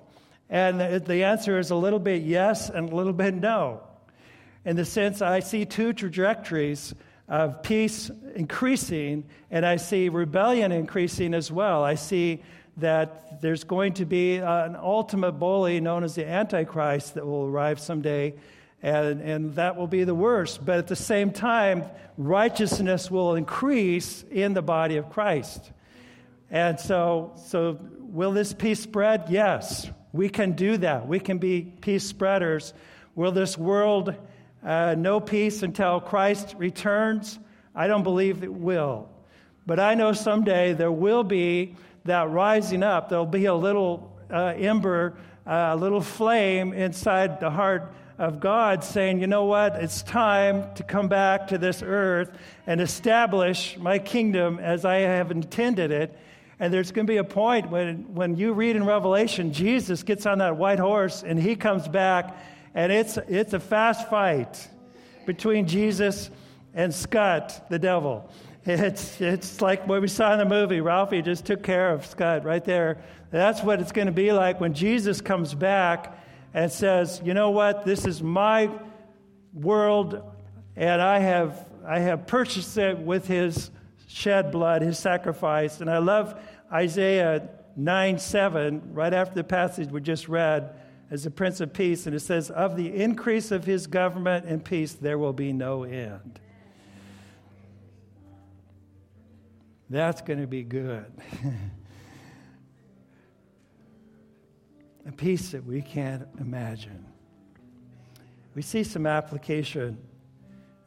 And 0.50 1.06
the 1.06 1.24
answer 1.24 1.58
is 1.58 1.72
a 1.72 1.76
little 1.76 2.00
bit 2.00 2.22
yes 2.22 2.70
and 2.70 2.92
a 2.92 2.96
little 2.96 3.14
bit 3.14 3.34
no. 3.34 3.82
In 4.64 4.76
the 4.76 4.86
sense, 4.86 5.22
I 5.22 5.40
see 5.40 5.66
two 5.66 5.94
trajectories 5.94 6.94
of 7.28 7.64
peace 7.64 8.12
increasing, 8.36 9.26
and 9.50 9.66
I 9.66 9.78
see 9.78 10.10
rebellion 10.10 10.72
increasing 10.72 11.34
as 11.34 11.52
well. 11.52 11.84
I 11.84 11.96
see 11.96 12.44
that 12.78 13.42
there's 13.42 13.64
going 13.64 13.94
to 13.94 14.06
be 14.06 14.38
an 14.38 14.76
ultimate 14.76 15.34
bully 15.34 15.80
known 15.80 16.04
as 16.04 16.16
the 16.16 16.28
Antichrist 16.28 17.16
that 17.16 17.26
will 17.26 17.46
arrive 17.46 17.80
someday, 17.80 18.34
and, 18.82 19.22
and 19.22 19.56
that 19.56 19.78
will 19.78 19.88
be 19.88 20.04
the 20.04 20.16
worst. 20.16 20.66
But 20.66 20.78
at 20.80 20.88
the 20.88 20.96
same 20.96 21.32
time, 21.32 21.86
righteousness 22.18 23.10
will 23.10 23.36
increase 23.36 24.24
in 24.30 24.54
the 24.54 24.62
body 24.62 24.98
of 24.98 25.10
Christ. 25.10 25.72
And 26.52 26.80
so, 26.80 27.34
so 27.48 27.80
will 28.00 28.32
this 28.32 28.54
peace 28.54 28.82
spread? 28.82 29.26
Yes. 29.30 29.90
We 30.12 30.30
can 30.30 30.54
do 30.54 30.78
that. 30.78 31.08
We 31.08 31.20
can 31.20 31.40
be 31.40 31.74
peace 31.82 32.06
spreaders. 32.06 32.74
Will 33.16 33.32
this 33.32 33.58
world 33.58 34.16
uh, 34.64 34.96
know 34.98 35.20
peace 35.20 35.64
until 35.64 36.00
Christ 36.00 36.56
returns? 36.58 37.38
I 37.74 37.88
don't 37.88 38.04
believe 38.04 38.44
it 38.44 38.54
will. 38.54 39.10
But 39.66 39.80
I 39.80 39.96
know 39.96 40.14
someday 40.14 40.74
there 40.74 40.92
will 40.92 41.24
be 41.24 41.76
that 42.06 42.30
rising 42.30 42.84
up. 42.84 43.10
There'll 43.10 43.26
be 43.26 43.46
a 43.46 43.54
little 43.54 44.12
uh, 44.32 44.54
ember, 44.58 45.18
uh, 45.46 45.70
a 45.72 45.76
little 45.76 46.02
flame 46.02 46.74
inside 46.74 47.40
the 47.40 47.50
heart 47.50 47.94
of 48.18 48.40
God 48.40 48.84
saying, 48.84 49.20
you 49.20 49.28
know 49.28 49.46
what? 49.46 49.76
It's 49.76 50.02
time 50.02 50.74
to 50.76 50.84
come 50.84 51.08
back 51.08 51.48
to 51.48 51.58
this 51.58 51.84
earth 51.84 52.32
and 52.66 52.80
establish 52.80 53.78
my 53.78 54.00
kingdom 54.00 54.60
as 54.60 54.86
I 54.86 54.98
have 55.00 55.32
intended 55.32 55.92
it 55.92 56.18
and 56.60 56.74
there's 56.74 56.92
going 56.92 57.06
to 57.06 57.12
be 57.12 57.18
a 57.18 57.24
point 57.24 57.70
when, 57.70 58.14
when 58.14 58.38
you 58.38 58.54
read 58.54 58.76
in 58.76 58.86
Revelation, 58.86 59.52
Jesus 59.52 60.04
gets 60.04 60.26
on 60.26 60.38
that 60.38 60.56
white 60.56 60.80
horse 60.80 61.24
and 61.24 61.38
he 61.38 61.56
comes 61.56 61.88
back, 61.88 62.38
and 62.74 62.92
it's, 62.92 63.18
it's 63.28 63.54
a 63.54 63.60
fast 63.60 64.10
fight 64.10 64.70
between 65.26 65.68
Jesus 65.68 66.30
and 66.74 66.94
Scut, 66.94 67.66
the 67.70 67.80
devil. 67.80 68.30
It's, 68.68 69.22
it's 69.22 69.62
like 69.62 69.88
what 69.88 70.02
we 70.02 70.08
saw 70.08 70.34
in 70.34 70.40
the 70.40 70.46
movie. 70.46 70.82
Ralphie 70.82 71.22
just 71.22 71.46
took 71.46 71.62
care 71.62 71.92
of 71.92 72.04
Scut 72.06 72.44
right 72.44 72.64
there. 72.64 72.98
That's 73.30 73.62
what 73.62 73.80
it's 73.80 73.92
going 73.92 74.08
to 74.08 74.14
be 74.14 74.32
like 74.32 74.60
when 74.60 74.74
Jesus 74.74 75.22
comes 75.22 75.54
back 75.54 76.18
and 76.54 76.72
says, 76.72 77.22
You 77.24 77.36
know 77.36 77.52
what? 77.52 77.86
This 77.86 78.06
is 78.06 78.24
my 78.24 78.72
world, 79.54 80.22
and 80.76 81.02
I 81.02 81.20
have, 81.20 81.68
I 81.86 82.00
have 82.00 82.26
purchased 82.26 82.76
it 82.78 82.98
with 82.98 83.28
his 83.28 83.70
shed 84.08 84.52
blood, 84.52 84.82
his 84.82 84.98
sacrifice. 84.98 85.80
And 85.82 85.90
I 85.90 86.00
love 86.00 86.40
Isaiah 86.72 87.48
9 87.76 88.18
7, 88.18 88.94
right 88.94 89.14
after 89.14 89.36
the 89.36 89.44
passage 89.44 89.90
we 89.90 90.02
just 90.02 90.28
read, 90.28 90.74
as 91.12 91.24
the 91.24 91.30
Prince 91.30 91.62
of 91.62 91.72
Peace. 91.72 92.08
And 92.08 92.16
it 92.16 92.22
says, 92.22 92.50
Of 92.50 92.78
the 92.78 92.96
increase 92.96 93.52
of 93.52 93.66
his 93.66 93.86
government 93.86 94.46
and 94.46 94.66
peace, 94.66 94.94
there 94.94 95.20
will 95.20 95.34
be 95.34 95.54
no 95.54 95.84
end. 95.84 96.40
That's 99.90 100.22
going 100.22 100.42
to 100.42 100.48
be 100.48 100.64
good. 100.64 101.06
a 105.08 105.12
peace 105.12 105.52
that 105.52 105.64
we 105.64 105.82
can't 105.82 106.28
imagine. 106.40 107.06
We 108.56 108.62
see 108.62 108.84
some 108.84 109.06
application 109.06 109.98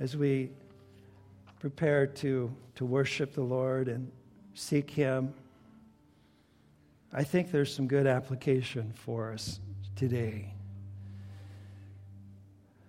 as 0.01 0.17
we 0.17 0.51
prepare 1.61 2.07
to, 2.07 2.55
to 2.77 2.85
worship 2.85 3.35
the 3.35 3.43
Lord 3.43 3.89
and 3.89 4.11
seek 4.55 4.91
Him, 4.91 5.35
I 7.13 7.25
think 7.25 7.51
there's 7.51 7.75
some 7.75 7.87
good 7.87 8.07
application 8.07 8.93
for 8.95 9.33
us 9.33 9.61
today. 9.97 10.53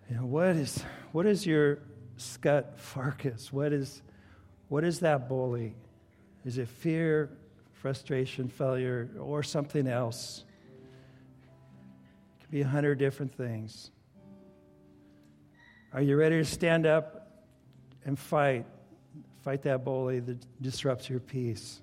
You 0.10 0.18
know, 0.18 0.26
what 0.26 0.56
is, 0.56 0.84
what 1.12 1.26
is 1.26 1.46
your 1.46 1.80
Scut 2.18 2.78
Farkus? 2.94 3.52
What 3.52 3.72
is, 3.72 4.02
what 4.68 4.84
is 4.84 5.00
that 5.00 5.30
bully? 5.30 5.76
Is 6.50 6.58
it 6.58 6.68
fear, 6.68 7.30
frustration, 7.74 8.48
failure, 8.48 9.08
or 9.20 9.44
something 9.44 9.88
else? 9.88 10.46
It 12.40 12.42
could 12.42 12.50
be 12.50 12.62
a 12.62 12.68
hundred 12.68 12.98
different 12.98 13.32
things. 13.36 13.92
Are 15.94 16.02
you 16.02 16.18
ready 16.18 16.38
to 16.38 16.44
stand 16.44 16.88
up 16.88 17.44
and 18.04 18.18
fight? 18.18 18.66
Fight 19.44 19.62
that 19.62 19.86
bully 19.86 20.22
that 20.22 20.44
disrupts 20.60 21.08
your 21.08 21.20
peace. 21.20 21.82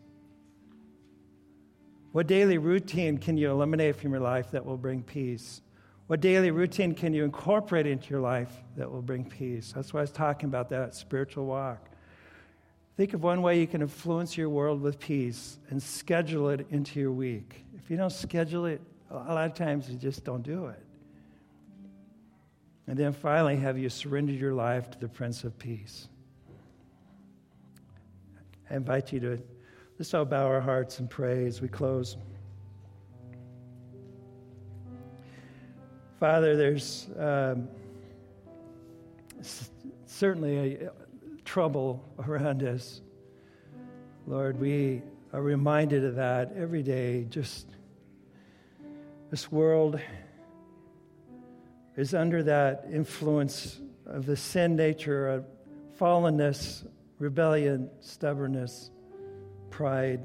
What 2.11 2.27
daily 2.27 2.59
routine 2.59 3.19
can 3.19 3.37
you 3.37 3.53
eliminate 3.53 3.95
from 3.95 4.11
your 4.11 4.21
life 4.21 4.51
that 4.51 4.67
will 4.67 4.79
bring 4.79 5.05
peace? 5.05 5.63
What 6.09 6.21
daily 6.21 6.51
routine 6.51 6.93
can 6.93 7.15
you 7.15 7.23
incorporate 7.23 7.87
into 7.87 8.11
your 8.11 8.21
life 8.21 8.51
that 8.77 8.91
will 8.91 9.01
bring 9.01 9.31
peace? 9.31 9.75
That's 9.77 9.95
why 9.95 10.01
I 10.01 10.03
was 10.03 10.11
talking 10.11 10.49
about 10.49 10.71
that 10.71 10.97
spiritual 10.97 11.47
walk. 11.47 11.89
Think 12.97 13.13
of 13.13 13.23
one 13.23 13.43
way 13.43 13.61
you 13.61 13.67
can 13.67 13.83
influence 13.83 14.39
your 14.39 14.49
world 14.49 14.81
with 14.81 14.99
peace 14.99 15.59
and 15.69 15.83
schedule 15.83 16.49
it 16.49 16.67
into 16.71 16.99
your 16.99 17.13
week. 17.13 17.65
If 17.77 17.91
you 17.91 17.99
don't 17.99 18.11
schedule 18.11 18.65
it, 18.65 18.81
a 19.11 19.15
lot 19.15 19.51
of 19.51 19.55
times 19.55 19.91
you 19.91 19.99
just 19.99 20.25
don't 20.25 20.43
do 20.43 20.67
it. 20.67 20.83
And 22.87 22.97
then 22.97 23.13
finally, 23.13 23.57
have 23.57 23.77
you 23.77 23.91
surrendered 23.91 24.37
your 24.37 24.55
life 24.55 24.91
to 24.93 24.99
the 24.99 25.09
Prince 25.09 25.45
of 25.45 25.59
Peace? 25.59 26.09
I 28.71 28.77
invite 28.77 29.13
you 29.13 29.21
to 29.21 29.43
let's 29.99 30.15
all 30.15 30.25
bow 30.25 30.47
our 30.47 30.61
hearts 30.61 30.99
and 30.99 31.11
pray 31.11 31.47
as 31.47 31.61
we 31.61 31.69
close. 31.69 32.17
Father, 36.19 36.57
there's 36.57 37.09
um, 37.19 37.69
certainly 40.07 40.77
a, 40.77 40.91
trouble 41.57 42.05
around 42.19 42.63
us. 42.63 43.01
Lord, 44.27 44.61
we 44.61 45.01
are 45.33 45.41
reminded 45.41 46.05
of 46.05 46.17
that 46.17 46.53
every 46.55 46.83
day. 46.83 47.25
Just 47.31 47.67
this 49.31 49.51
world 49.51 49.99
is 51.97 52.13
under 52.13 52.43
that 52.43 52.85
influence 52.93 53.81
of 54.05 54.27
the 54.27 54.37
sin 54.37 54.77
nature 54.77 55.29
of 55.29 55.47
fallenness, 55.99 56.87
rebellion, 57.19 57.89
stubbornness, 58.01 58.91
pride. 59.71 60.21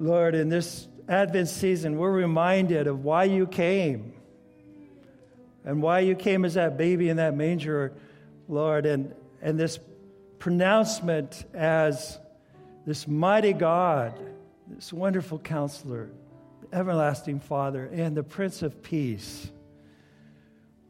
Lord, 0.00 0.34
in 0.34 0.48
this 0.48 0.88
Advent 1.08 1.46
season, 1.46 1.96
we're 1.96 2.10
reminded 2.10 2.88
of 2.88 3.04
why 3.04 3.22
you 3.22 3.46
came 3.46 4.17
and 5.68 5.82
why 5.82 6.00
you 6.00 6.14
came 6.14 6.46
as 6.46 6.54
that 6.54 6.78
baby 6.78 7.10
in 7.10 7.18
that 7.18 7.36
manger, 7.36 7.92
Lord, 8.48 8.86
and, 8.86 9.14
and 9.42 9.60
this 9.60 9.78
pronouncement 10.38 11.44
as 11.52 12.18
this 12.86 13.06
mighty 13.06 13.52
God, 13.52 14.18
this 14.66 14.94
wonderful 14.94 15.38
counselor, 15.38 16.08
the 16.62 16.74
everlasting 16.74 17.38
Father, 17.38 17.84
and 17.92 18.16
the 18.16 18.22
Prince 18.22 18.62
of 18.62 18.82
Peace. 18.82 19.50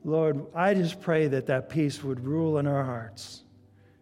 Lord, 0.05 0.47
I 0.55 0.75
just 0.75 1.01
pray 1.01 1.27
that 1.27 1.47
that 1.47 1.71
peace 1.71 2.05
would 2.05 2.25
rule 2.25 2.59
in 2.59 2.69
our 2.69 2.85
hearts. 2.85 3.43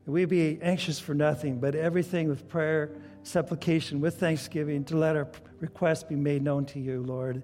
We 0.04 0.26
be 0.26 0.58
anxious 0.60 0.98
for 0.98 1.14
nothing, 1.14 1.58
but 1.58 1.74
everything 1.74 2.28
with 2.28 2.48
prayer, 2.48 2.90
supplication, 3.22 4.02
with 4.02 4.20
thanksgiving, 4.20 4.84
to 4.84 4.98
let 4.98 5.16
our 5.16 5.26
requests 5.58 6.02
be 6.02 6.16
made 6.16 6.42
known 6.42 6.66
to 6.66 6.78
you, 6.78 7.02
Lord. 7.02 7.36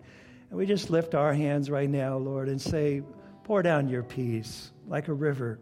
And 0.50 0.58
we 0.58 0.66
just 0.66 0.90
lift 0.90 1.14
our 1.14 1.32
hands 1.32 1.70
right 1.70 1.88
now, 1.88 2.18
Lord, 2.18 2.50
and 2.50 2.60
say, 2.60 3.00
Pour 3.44 3.62
down 3.62 3.88
your 3.88 4.02
peace 4.02 4.70
like 4.86 5.08
a 5.08 5.12
river. 5.12 5.58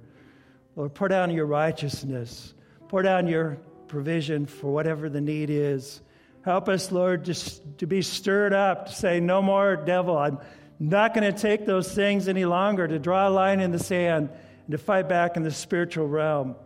Lord, 0.76 0.94
pour 0.94 1.08
down 1.08 1.30
your 1.30 1.46
righteousness. 1.46 2.54
Pour 2.88 3.02
down 3.02 3.26
your 3.26 3.58
provision 3.88 4.46
for 4.46 4.72
whatever 4.72 5.08
the 5.08 5.20
need 5.20 5.50
is. 5.50 6.00
Help 6.42 6.68
us, 6.68 6.90
Lord, 6.90 7.24
just 7.24 7.62
to 7.78 7.86
be 7.86 8.02
stirred 8.02 8.52
up, 8.52 8.86
to 8.86 8.92
say, 8.92 9.20
No 9.20 9.42
more, 9.42 9.76
devil. 9.76 10.16
I'm 10.16 10.38
not 10.78 11.14
going 11.14 11.30
to 11.30 11.38
take 11.38 11.66
those 11.66 11.92
things 11.92 12.28
any 12.28 12.44
longer, 12.44 12.88
to 12.88 12.98
draw 12.98 13.28
a 13.28 13.30
line 13.30 13.60
in 13.60 13.72
the 13.72 13.78
sand 13.78 14.30
and 14.66 14.72
to 14.72 14.78
fight 14.78 15.08
back 15.08 15.36
in 15.36 15.42
the 15.42 15.50
spiritual 15.50 16.08
realm. 16.08 16.56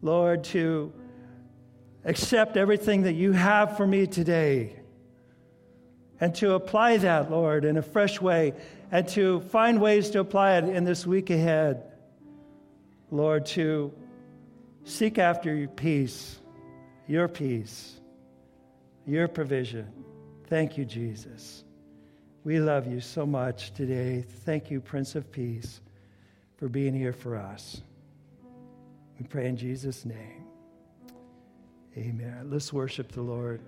Lord, 0.00 0.44
to 0.44 0.92
accept 2.04 2.56
everything 2.56 3.02
that 3.02 3.12
you 3.12 3.32
have 3.32 3.76
for 3.76 3.86
me 3.86 4.06
today 4.06 4.76
and 6.20 6.34
to 6.36 6.54
apply 6.54 6.98
that, 6.98 7.30
Lord, 7.30 7.64
in 7.64 7.76
a 7.76 7.82
fresh 7.82 8.20
way 8.20 8.54
and 8.92 9.08
to 9.08 9.40
find 9.40 9.80
ways 9.80 10.10
to 10.10 10.20
apply 10.20 10.58
it 10.58 10.64
in 10.64 10.84
this 10.84 11.06
week 11.06 11.30
ahead. 11.30 11.82
Lord, 13.10 13.46
to 13.46 13.92
seek 14.84 15.18
after 15.18 15.54
your 15.54 15.68
peace, 15.68 16.38
your 17.08 17.26
peace, 17.26 17.98
your 19.06 19.28
provision. 19.28 19.90
Thank 20.46 20.76
you, 20.76 20.84
Jesus. 20.84 21.64
We 22.44 22.60
love 22.60 22.86
you 22.86 23.00
so 23.00 23.24
much 23.24 23.72
today. 23.72 24.26
Thank 24.44 24.70
you, 24.70 24.80
Prince 24.80 25.14
of 25.14 25.32
Peace, 25.32 25.80
for 26.56 26.68
being 26.68 26.94
here 26.94 27.14
for 27.14 27.36
us. 27.36 27.80
We 29.18 29.26
pray 29.26 29.46
in 29.46 29.56
Jesus' 29.56 30.04
name. 30.04 30.44
Amen. 31.96 32.48
Let's 32.50 32.72
worship 32.72 33.12
the 33.12 33.22
Lord. 33.22 33.62